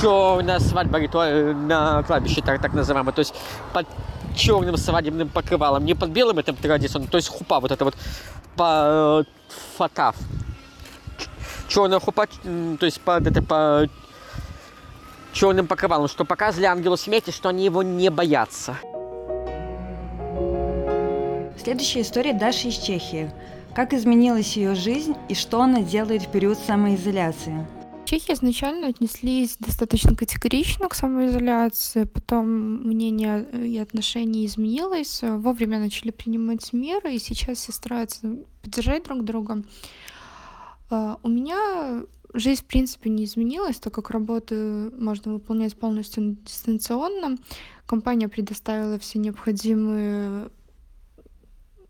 черная 0.00 0.58
свадьба 0.58 0.98
ритуал 0.98 1.54
на 1.54 2.02
кладбище, 2.02 2.42
так, 2.42 2.60
так 2.60 2.74
называемая. 2.74 3.12
То 3.12 3.20
есть 3.20 3.34
под 3.72 3.86
черным 4.36 4.76
свадебным 4.76 5.28
покрывалом, 5.28 5.84
не 5.84 5.94
под 5.94 6.10
белым 6.10 6.38
этим 6.38 6.54
традиционным, 6.54 7.10
то 7.10 7.16
есть 7.16 7.28
хупа, 7.28 7.60
вот 7.60 7.72
это 7.72 7.84
вот 7.84 7.96
по 8.56 9.24
фатав. 9.76 10.16
Черная 11.68 11.98
хупа, 11.98 12.26
то 12.26 12.86
есть 12.86 13.00
под 13.00 13.26
это 13.26 13.42
по 13.42 13.88
черным 15.32 15.66
покрывалом, 15.66 16.08
что 16.08 16.24
показывали 16.24 16.66
ангелу 16.66 16.96
смерти, 16.96 17.30
что 17.30 17.48
они 17.48 17.64
его 17.64 17.82
не 17.82 18.10
боятся. 18.10 18.76
Следующая 21.62 22.02
история 22.02 22.34
Даши 22.34 22.68
из 22.68 22.76
Чехии. 22.78 23.30
Как 23.74 23.92
изменилась 23.92 24.56
ее 24.56 24.76
жизнь 24.76 25.14
и 25.28 25.34
что 25.34 25.60
она 25.60 25.82
делает 25.82 26.22
в 26.22 26.30
период 26.30 26.56
самоизоляции? 26.56 27.66
Чехи 28.04 28.32
изначально 28.32 28.86
отнеслись 28.86 29.56
достаточно 29.58 30.14
категорично 30.14 30.88
к 30.88 30.94
самоизоляции, 30.94 32.04
потом 32.04 32.46
мнение 32.86 33.44
и 33.52 33.76
отношение 33.76 34.46
изменилось, 34.46 35.20
вовремя 35.22 35.80
начали 35.80 36.10
принимать 36.10 36.72
меры, 36.72 37.14
и 37.14 37.18
сейчас 37.18 37.58
все 37.58 37.72
стараются 37.72 38.36
поддержать 38.62 39.04
друг 39.04 39.24
друга. 39.24 39.62
А, 40.90 41.18
у 41.22 41.28
меня 41.28 42.04
жизнь, 42.32 42.62
в 42.62 42.66
принципе, 42.66 43.10
не 43.10 43.24
изменилась, 43.24 43.78
так 43.78 43.92
как 43.92 44.10
работу 44.10 44.92
можно 44.96 45.34
выполнять 45.34 45.76
полностью 45.76 46.36
дистанционно. 46.46 47.36
Компания 47.84 48.28
предоставила 48.28 48.98
все 48.98 49.18
необходимые 49.18 50.50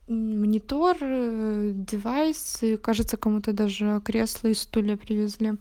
монитор, 0.09 0.97
девайсы, 1.01 2.77
кажется, 2.77 3.16
кому-то 3.16 3.53
даже 3.53 4.01
кресла 4.05 4.49
и 4.49 4.55
стулья 4.55 4.97
привезли. 4.97 5.55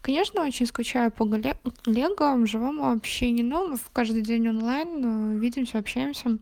Конечно, 0.00 0.44
очень 0.44 0.66
скучаю 0.66 1.10
по 1.10 1.26
коллегам, 1.26 2.46
живому 2.46 2.90
общению, 2.90 3.46
но 3.46 3.66
мы 3.66 3.78
каждый 3.92 4.22
день 4.22 4.48
онлайн 4.48 5.36
э, 5.36 5.38
видимся, 5.38 5.78
общаемся. 5.78 6.38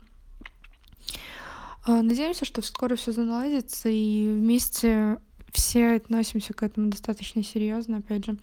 Э, 1.86 2.02
надеемся, 2.02 2.44
что 2.44 2.62
скоро 2.62 2.96
все 2.96 3.12
наладится 3.12 3.88
и 3.88 4.28
вместе 4.28 5.18
все 5.56 5.96
относимся 5.96 6.52
к 6.52 6.62
этому 6.62 6.90
достаточно 6.90 7.42
серьезно, 7.42 7.98
опять 7.98 8.26
же. 8.26 8.36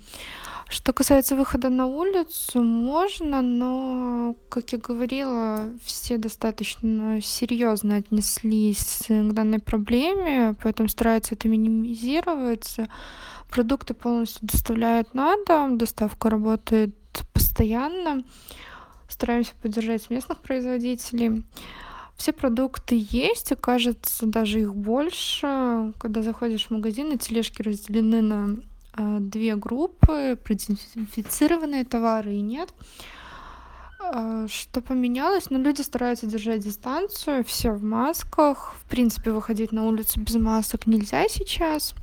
Что 0.68 0.94
касается 0.94 1.36
выхода 1.36 1.70
на 1.70 1.86
улицу, 1.86 2.64
можно, 2.64 3.42
но, 3.44 4.36
как 4.50 4.74
я 4.74 4.80
говорила, 4.80 5.70
все 5.86 6.18
достаточно 6.18 7.22
серьезно 7.22 7.98
отнеслись 7.98 9.04
к 9.08 9.32
данной 9.32 9.60
проблеме, 9.60 10.56
поэтому 10.64 10.90
стараются 10.90 11.36
это 11.36 11.48
минимизировать. 11.48 12.78
Продукты 13.52 13.94
полностью 13.94 14.48
доставляют 14.48 15.14
на 15.14 15.36
дом, 15.46 15.78
доставка 15.78 16.32
работает 16.32 16.96
постоянно. 17.34 18.24
Стараемся 19.08 19.54
поддержать 19.62 20.10
местных 20.10 20.40
производителей. 20.40 21.44
Все 22.18 22.32
продукты 22.32 23.06
есть, 23.10 23.52
и 23.52 23.56
кажется, 23.56 24.26
даже 24.26 24.62
их 24.62 24.76
больше. 24.76 25.94
Когда 25.98 26.22
заходишь 26.22 26.68
в 26.68 26.72
магазин, 26.72 27.12
и 27.12 27.18
тележки 27.18 27.62
разделены 27.62 28.22
на 28.22 28.58
э, 28.98 29.18
две 29.20 29.56
группы, 29.56 30.38
продезинфицированные 30.44 31.84
товары 31.86 32.36
и 32.36 32.42
нет. 32.42 32.70
Э, 34.02 34.48
что 34.50 34.82
поменялось? 34.82 35.50
Ну, 35.50 35.60
люди 35.60 35.82
стараются 35.82 36.28
держать 36.28 36.62
дистанцию, 36.62 37.44
все 37.44 37.72
в 37.72 37.84
масках. 37.84 38.76
В 38.84 38.90
принципе, 38.90 39.32
выходить 39.32 39.72
на 39.72 39.86
улицу 39.86 40.20
без 40.20 40.36
масок 40.36 40.88
нельзя 40.88 41.28
сейчас 41.28 41.96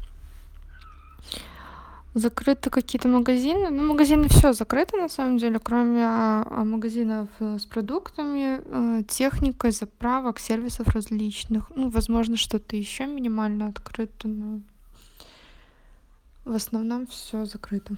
закрыты 2.15 2.71
какие-то 2.71 3.09
магазины. 3.09 3.71
Ну, 3.71 3.87
магазины 3.87 4.29
все 4.29 4.53
закрыто 4.53 4.97
на 4.97 5.09
самом 5.09 5.39
деле, 5.39 5.59
кроме 5.59 6.05
а, 6.05 6.47
а, 6.51 6.65
магазинов 6.65 7.29
э, 7.39 7.59
с 7.59 7.67
продуктами, 7.67 8.61
э, 8.65 9.03
техникой, 9.09 9.71
заправок, 9.73 10.39
сервисов 10.39 10.89
различных. 10.89 11.71
Ну, 11.75 11.89
возможно, 11.89 12.37
что-то 12.37 12.77
еще 12.77 13.07
минимально 13.07 13.69
открыто, 13.69 14.29
но 14.29 14.61
в 16.45 16.55
основном 16.55 17.07
все 17.07 17.45
закрыто. 17.45 17.97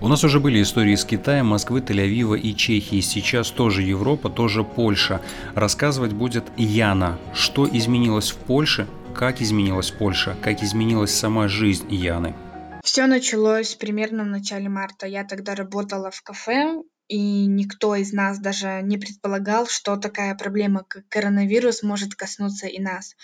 У 0.00 0.08
нас 0.08 0.24
уже 0.24 0.40
были 0.40 0.60
истории 0.60 0.94
из 0.94 1.04
Китая, 1.04 1.44
Москвы, 1.44 1.78
Тель-Авива 1.78 2.36
и 2.36 2.56
Чехии. 2.56 3.00
Сейчас 3.00 3.52
тоже 3.52 3.82
Европа, 3.82 4.30
тоже 4.30 4.64
Польша. 4.64 5.20
Рассказывать 5.54 6.12
будет 6.12 6.44
Яна. 6.56 7.18
Что 7.34 7.68
изменилось 7.68 8.32
в 8.32 8.36
Польше, 8.36 8.88
как 9.14 9.40
изменилась 9.40 9.90
Польша, 9.90 10.36
как 10.42 10.62
изменилась 10.62 11.12
сама 11.14 11.48
жизнь 11.48 11.92
Яны. 11.94 12.34
Все 12.82 13.06
началось 13.06 13.74
примерно 13.74 14.24
в 14.24 14.28
начале 14.28 14.68
марта. 14.68 15.06
Я 15.06 15.24
тогда 15.24 15.54
работала 15.54 16.10
в 16.10 16.22
кафе, 16.22 16.82
и 17.08 17.46
никто 17.46 17.94
из 17.94 18.12
нас 18.12 18.38
даже 18.38 18.80
не 18.82 18.98
предполагал, 18.98 19.66
что 19.66 19.96
такая 19.96 20.34
проблема, 20.34 20.84
как 20.88 21.06
коронавирус, 21.08 21.82
может 21.82 22.14
коснуться 22.14 22.66
и 22.66 22.80
нас. 22.80 23.14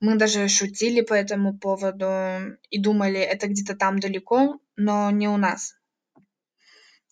Мы 0.00 0.16
даже 0.16 0.48
шутили 0.48 1.00
по 1.00 1.14
этому 1.14 1.58
поводу 1.58 2.06
и 2.70 2.78
думали, 2.78 3.18
это 3.18 3.48
где-то 3.48 3.74
там 3.74 3.98
далеко, 4.00 4.60
но 4.76 5.10
не 5.10 5.28
у 5.28 5.36
нас. 5.36 5.74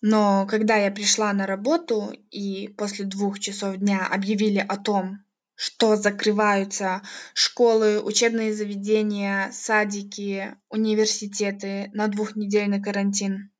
Но 0.01 0.45
когда 0.47 0.75
я 0.75 0.91
пришла 0.91 1.33
на 1.33 1.47
работу 1.47 2.13
и 2.29 2.67
после 2.77 3.05
двух 3.05 3.39
часов 3.39 3.77
дня 3.77 4.05
объявили 4.05 4.59
о 4.59 4.77
том, 4.77 5.23
что 5.57 5.95
закрываются 5.95 7.01
школы, 7.33 7.99
учебные 7.99 8.53
заведения, 8.53 9.49
садики, 9.51 10.55
университеты 10.69 11.89
на 11.93 12.07
двухнедельный 12.07 12.81
карантин, 12.81 13.51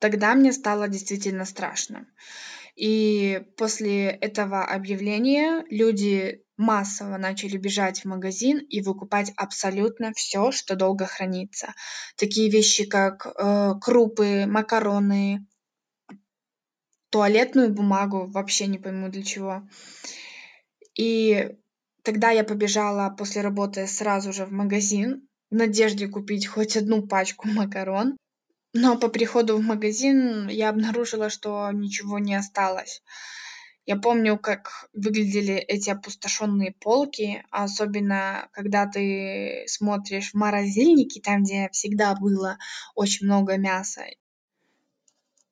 тогда 0.00 0.34
мне 0.34 0.52
стало 0.52 0.88
действительно 0.88 1.44
страшно. 1.44 2.08
И 2.74 3.40
после 3.56 4.08
этого 4.08 4.64
объявления 4.64 5.64
люди 5.70 6.42
массово 6.56 7.18
начали 7.18 7.56
бежать 7.56 8.00
в 8.00 8.06
магазин 8.06 8.58
и 8.58 8.80
выкупать 8.80 9.32
абсолютно 9.36 10.12
все, 10.12 10.50
что 10.50 10.74
долго 10.74 11.06
хранится. 11.06 11.72
Такие 12.16 12.50
вещи, 12.50 12.84
как 12.84 13.26
э, 13.26 13.74
крупы, 13.80 14.46
макароны, 14.46 15.46
туалетную 17.10 17.72
бумагу, 17.72 18.26
вообще 18.26 18.66
не 18.66 18.78
пойму 18.78 19.08
для 19.08 19.22
чего. 19.22 19.62
И 20.96 21.54
тогда 22.02 22.30
я 22.30 22.42
побежала 22.42 23.10
после 23.10 23.42
работы 23.42 23.86
сразу 23.86 24.32
же 24.32 24.46
в 24.46 24.52
магазин 24.52 25.28
в 25.50 25.54
надежде 25.54 26.08
купить 26.08 26.46
хоть 26.46 26.76
одну 26.76 27.06
пачку 27.06 27.48
макарон. 27.48 28.16
Но 28.72 28.98
по 28.98 29.08
приходу 29.08 29.56
в 29.56 29.62
магазин 29.62 30.48
я 30.48 30.68
обнаружила, 30.68 31.30
что 31.30 31.70
ничего 31.72 32.18
не 32.18 32.34
осталось. 32.34 33.02
Я 33.86 33.96
помню, 33.96 34.36
как 34.36 34.88
выглядели 34.92 35.54
эти 35.54 35.90
опустошенные 35.90 36.74
полки, 36.80 37.44
особенно 37.50 38.48
когда 38.52 38.86
ты 38.86 39.64
смотришь 39.68 40.32
в 40.32 40.34
морозильники, 40.34 41.20
там, 41.20 41.44
где 41.44 41.68
всегда 41.70 42.16
было 42.16 42.58
очень 42.96 43.26
много 43.26 43.56
мяса. 43.56 44.02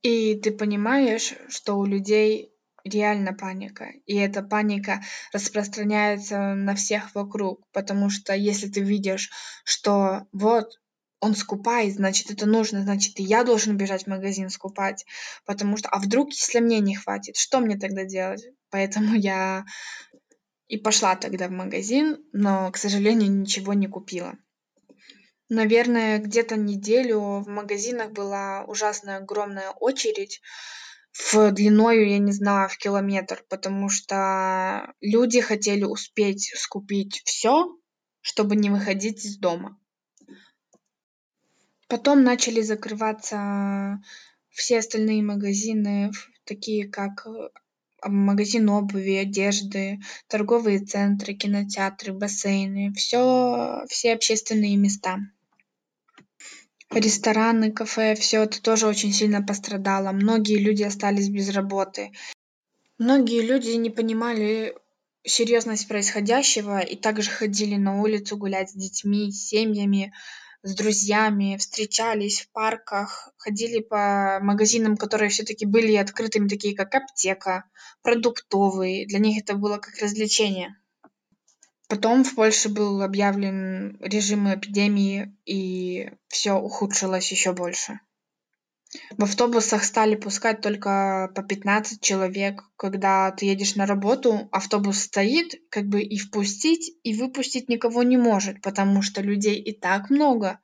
И 0.02 0.34
ты 0.34 0.50
понимаешь, 0.50 1.34
что 1.48 1.78
у 1.78 1.86
людей 1.86 2.53
реально 2.84 3.32
паника. 3.32 3.92
И 4.06 4.14
эта 4.16 4.42
паника 4.42 5.02
распространяется 5.32 6.54
на 6.54 6.74
всех 6.74 7.14
вокруг, 7.14 7.66
потому 7.72 8.10
что 8.10 8.34
если 8.34 8.68
ты 8.68 8.80
видишь, 8.80 9.30
что 9.64 10.26
вот 10.32 10.78
он 11.20 11.34
скупает, 11.34 11.94
значит, 11.94 12.30
это 12.30 12.44
нужно, 12.44 12.82
значит, 12.82 13.18
и 13.18 13.22
я 13.22 13.44
должен 13.44 13.78
бежать 13.78 14.04
в 14.04 14.08
магазин 14.08 14.50
скупать, 14.50 15.06
потому 15.46 15.78
что, 15.78 15.88
а 15.88 15.98
вдруг, 15.98 16.32
если 16.32 16.60
мне 16.60 16.80
не 16.80 16.96
хватит, 16.96 17.36
что 17.36 17.60
мне 17.60 17.78
тогда 17.78 18.04
делать? 18.04 18.44
Поэтому 18.70 19.14
я 19.18 19.64
и 20.68 20.76
пошла 20.76 21.16
тогда 21.16 21.48
в 21.48 21.52
магазин, 21.52 22.18
но, 22.32 22.70
к 22.70 22.76
сожалению, 22.76 23.32
ничего 23.32 23.72
не 23.72 23.86
купила. 23.86 24.34
Наверное, 25.48 26.18
где-то 26.18 26.56
неделю 26.56 27.40
в 27.40 27.48
магазинах 27.48 28.12
была 28.12 28.64
ужасная 28.64 29.18
огромная 29.18 29.70
очередь 29.70 30.40
в 31.14 31.52
длиною, 31.52 32.08
я 32.08 32.18
не 32.18 32.32
знаю, 32.32 32.68
в 32.68 32.76
километр, 32.76 33.44
потому 33.48 33.88
что 33.88 34.92
люди 35.00 35.40
хотели 35.40 35.84
успеть 35.84 36.52
скупить 36.56 37.22
все, 37.24 37.68
чтобы 38.20 38.56
не 38.56 38.68
выходить 38.68 39.24
из 39.24 39.38
дома. 39.38 39.78
Потом 41.88 42.24
начали 42.24 42.62
закрываться 42.62 44.02
все 44.50 44.78
остальные 44.78 45.22
магазины, 45.22 46.10
такие 46.44 46.88
как 46.88 47.26
э, 47.26 47.50
магазин 48.04 48.68
обуви, 48.68 49.14
одежды, 49.14 50.00
торговые 50.26 50.80
центры, 50.80 51.34
кинотеатры, 51.34 52.12
бассейны, 52.12 52.92
все, 52.94 53.84
все 53.88 54.14
общественные 54.14 54.76
места. 54.76 55.18
Рестораны, 56.94 57.72
кафе, 57.72 58.14
все 58.14 58.44
это 58.44 58.62
тоже 58.62 58.86
очень 58.86 59.12
сильно 59.12 59.42
пострадало. 59.42 60.12
Многие 60.12 60.58
люди 60.58 60.84
остались 60.84 61.28
без 61.28 61.50
работы. 61.50 62.12
Многие 62.98 63.42
люди 63.42 63.70
не 63.70 63.90
понимали 63.90 64.76
серьезность 65.24 65.88
происходящего 65.88 66.78
и 66.78 66.94
также 66.94 67.30
ходили 67.30 67.74
на 67.74 68.00
улицу 68.00 68.36
гулять 68.36 68.70
с 68.70 68.74
детьми, 68.74 69.32
с 69.32 69.48
семьями, 69.48 70.12
с 70.62 70.74
друзьями, 70.76 71.56
встречались 71.58 72.42
в 72.42 72.52
парках, 72.52 73.30
ходили 73.38 73.80
по 73.80 74.38
магазинам, 74.40 74.96
которые 74.96 75.30
все-таки 75.30 75.66
были 75.66 75.96
открытыми, 75.96 76.46
такие 76.46 76.76
как 76.76 76.94
аптека, 76.94 77.64
продуктовые. 78.02 79.06
Для 79.06 79.18
них 79.18 79.42
это 79.42 79.54
было 79.54 79.78
как 79.78 79.98
развлечение. 80.00 80.76
Потом 81.88 82.24
в 82.24 82.34
Польше 82.34 82.68
был 82.68 83.02
объявлен 83.02 83.98
режим 84.00 84.52
эпидемии, 84.52 85.36
и 85.44 86.10
все 86.28 86.52
ухудшилось 86.52 87.30
еще 87.30 87.52
больше. 87.52 88.00
В 89.16 89.24
автобусах 89.24 89.84
стали 89.84 90.14
пускать 90.14 90.60
только 90.60 91.30
по 91.34 91.42
15 91.42 92.00
человек. 92.00 92.62
Когда 92.76 93.30
ты 93.32 93.46
едешь 93.46 93.74
на 93.74 93.86
работу, 93.86 94.48
автобус 94.52 95.00
стоит, 95.00 95.54
как 95.68 95.86
бы 95.86 96.00
и 96.00 96.16
впустить, 96.16 96.92
и 97.02 97.14
выпустить 97.14 97.68
никого 97.68 98.02
не 98.02 98.16
может, 98.16 98.62
потому 98.62 99.02
что 99.02 99.20
людей 99.20 99.56
и 99.56 99.72
так 99.72 100.10
много. 100.10 100.60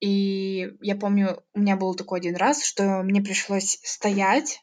И 0.00 0.68
я 0.82 0.96
помню, 0.96 1.42
у 1.54 1.60
меня 1.60 1.76
был 1.76 1.94
такой 1.94 2.18
один 2.18 2.36
раз, 2.36 2.62
что 2.62 3.02
мне 3.02 3.22
пришлось 3.22 3.78
стоять 3.82 4.60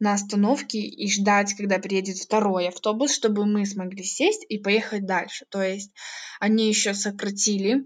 на 0.00 0.14
остановке 0.14 0.80
и 0.80 1.10
ждать, 1.10 1.54
когда 1.54 1.78
приедет 1.78 2.16
второй 2.16 2.68
автобус, 2.68 3.12
чтобы 3.14 3.46
мы 3.46 3.66
смогли 3.66 4.02
сесть 4.02 4.44
и 4.48 4.58
поехать 4.58 5.06
дальше. 5.06 5.44
То 5.50 5.62
есть 5.62 5.92
они 6.40 6.68
еще 6.68 6.94
сократили 6.94 7.84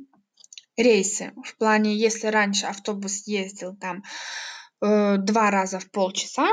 рейсы. 0.77 1.33
В 1.45 1.57
плане, 1.59 1.97
если 1.97 2.29
раньше 2.29 2.67
автобус 2.67 3.27
ездил 3.27 3.77
там 3.77 4.05
э, 4.81 5.17
два 5.19 5.51
раза 5.51 5.81
в 5.81 5.91
полчаса, 5.91 6.49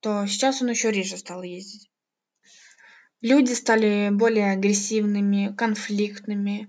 то 0.00 0.26
сейчас 0.26 0.60
он 0.60 0.70
еще 0.70 0.90
реже 0.90 1.16
стал 1.16 1.42
ездить. 1.42 1.88
Люди 3.20 3.52
стали 3.52 4.08
более 4.10 4.52
агрессивными, 4.52 5.54
конфликтными, 5.54 6.68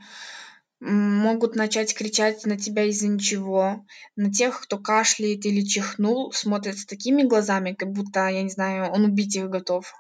могут 0.82 1.56
начать 1.56 1.94
кричать 1.96 2.46
на 2.46 2.58
тебя 2.58 2.86
из-за 2.86 3.08
ничего. 3.08 3.86
На 4.15 4.34
тех, 4.34 4.62
кто 4.62 4.80
кашляет 4.80 5.46
или 5.46 5.62
чихнул, 5.62 6.32
смотрят 6.34 6.78
с 6.78 6.86
такими 6.86 7.22
глазами, 7.22 7.74
как 7.74 7.91
будто, 7.91 8.28
я 8.28 8.41
не 8.41 8.50
знаю, 8.50 8.91
он 8.91 9.06
убить 9.06 9.36
их 9.36 9.50
готов. 9.50 9.94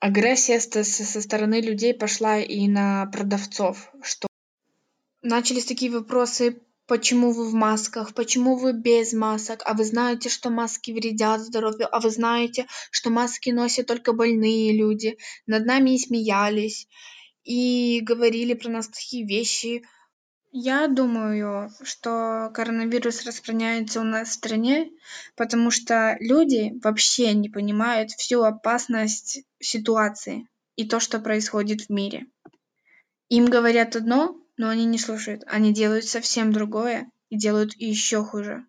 Агрессия 0.00 0.60
со, 0.60 0.84
стороны 0.84 1.60
людей 1.60 1.92
пошла 1.94 2.38
и 2.38 2.68
на 2.68 3.06
продавцов, 3.06 3.90
что 4.02 4.28
начались 5.22 5.64
такие 5.64 5.90
вопросы, 5.90 6.60
почему 6.86 7.32
вы 7.32 7.48
в 7.48 7.54
масках, 7.54 8.14
почему 8.14 8.56
вы 8.56 8.74
без 8.74 9.12
масок, 9.12 9.62
а 9.64 9.74
вы 9.74 9.84
знаете, 9.84 10.28
что 10.28 10.50
маски 10.50 10.92
вредят 10.92 11.40
здоровью, 11.40 11.88
а 11.90 12.00
вы 12.00 12.10
знаете, 12.10 12.66
что 12.90 13.10
маски 13.10 13.50
носят 13.50 13.86
только 13.86 14.12
больные 14.12 14.76
люди. 14.76 15.16
Над 15.46 15.66
нами 15.66 15.94
и 15.94 15.98
смеялись 15.98 16.86
и 17.44 18.00
говорили 18.02 18.54
про 18.54 18.70
нас 18.70 18.88
такие 18.88 19.26
вещи. 19.26 19.82
Я 20.50 20.88
думаю, 20.88 21.70
что 21.82 22.50
коронавирус 22.54 23.24
распространяется 23.24 24.00
у 24.00 24.04
нас 24.04 24.28
в 24.28 24.32
стране, 24.32 24.90
потому 25.36 25.70
что 25.70 26.16
люди 26.20 26.72
вообще 26.82 27.34
не 27.34 27.48
понимают 27.48 28.10
всю 28.12 28.42
опасность 28.42 29.42
ситуации 29.60 30.48
и 30.76 30.88
то, 30.88 31.00
что 31.00 31.20
происходит 31.20 31.82
в 31.82 31.90
мире. 31.90 32.26
Им 33.28 33.46
говорят 33.46 33.94
одно, 33.94 34.36
но 34.56 34.68
они 34.68 34.86
не 34.86 34.98
слушают. 34.98 35.42
Они 35.46 35.72
делают 35.74 36.06
совсем 36.06 36.52
другое 36.52 37.10
и 37.28 37.36
делают 37.36 37.74
еще 37.76 38.24
хуже. 38.24 38.66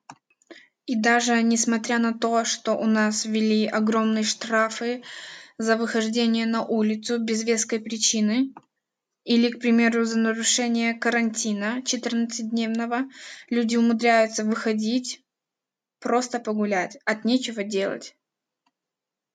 И 0.86 0.96
даже 0.96 1.42
несмотря 1.44 2.00
на 2.00 2.18
то, 2.18 2.44
что 2.46 2.74
у 2.74 2.86
нас 2.86 3.24
ввели 3.24 3.68
огромные 3.68 4.24
штрафы 4.24 5.04
за 5.60 5.76
выхождение 5.76 6.46
на 6.46 6.66
улицу 6.66 7.20
без 7.20 7.44
веской 7.44 7.80
причины, 7.80 8.54
или, 9.26 9.50
к 9.50 9.60
примеру, 9.60 10.06
за 10.06 10.18
нарушение 10.18 10.94
карантина 10.94 11.84
14-дневного 11.84 13.10
люди 13.50 13.76
умудряются 13.76 14.46
выходить 14.46 15.22
просто 16.00 16.40
погулять, 16.40 16.98
от 17.06 17.26
нечего 17.26 17.64
делать. 17.64 18.16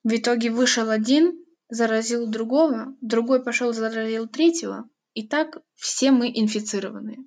В 0.03 0.17
итоге 0.17 0.51
вышел 0.51 0.89
один, 0.89 1.45
заразил 1.69 2.27
другого, 2.27 2.97
другой 3.03 3.45
пошел 3.45 3.75
заразил 3.75 4.27
третьего, 4.27 4.89
и 5.13 5.29
так 5.29 5.59
все 5.75 6.11
мы 6.11 6.31
инфицированы. 6.35 7.19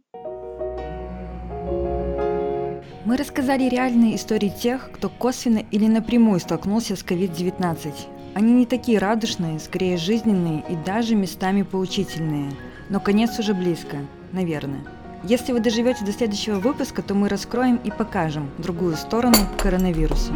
Мы 3.05 3.15
рассказали 3.15 3.69
реальные 3.69 4.15
истории 4.15 4.49
тех, 4.49 4.91
кто 4.91 5.07
косвенно 5.07 5.63
или 5.71 5.86
напрямую 5.86 6.39
столкнулся 6.39 6.95
с 6.95 7.05
COVID-19. 7.05 8.16
Они 8.38 8.54
не 8.54 8.67
такие 8.67 9.00
радужные, 9.00 9.60
скорее 9.60 9.97
жизненные 9.97 10.63
и 10.69 10.76
даже 10.76 11.15
местами 11.15 11.63
поучительные. 11.63 12.52
Но 12.88 13.00
конец 13.00 13.39
уже 13.39 13.56
близко, 13.56 13.97
наверное. 14.32 14.82
Если 15.23 15.54
вы 15.54 15.60
доживете 15.60 16.06
до 16.06 16.12
следующего 16.12 16.60
выпуска, 16.60 17.02
то 17.02 17.15
мы 17.15 17.30
раскроем 17.30 17.78
и 17.78 17.89
покажем 17.89 18.52
другую 18.60 18.95
сторону 18.95 19.38
коронавируса. 19.58 20.34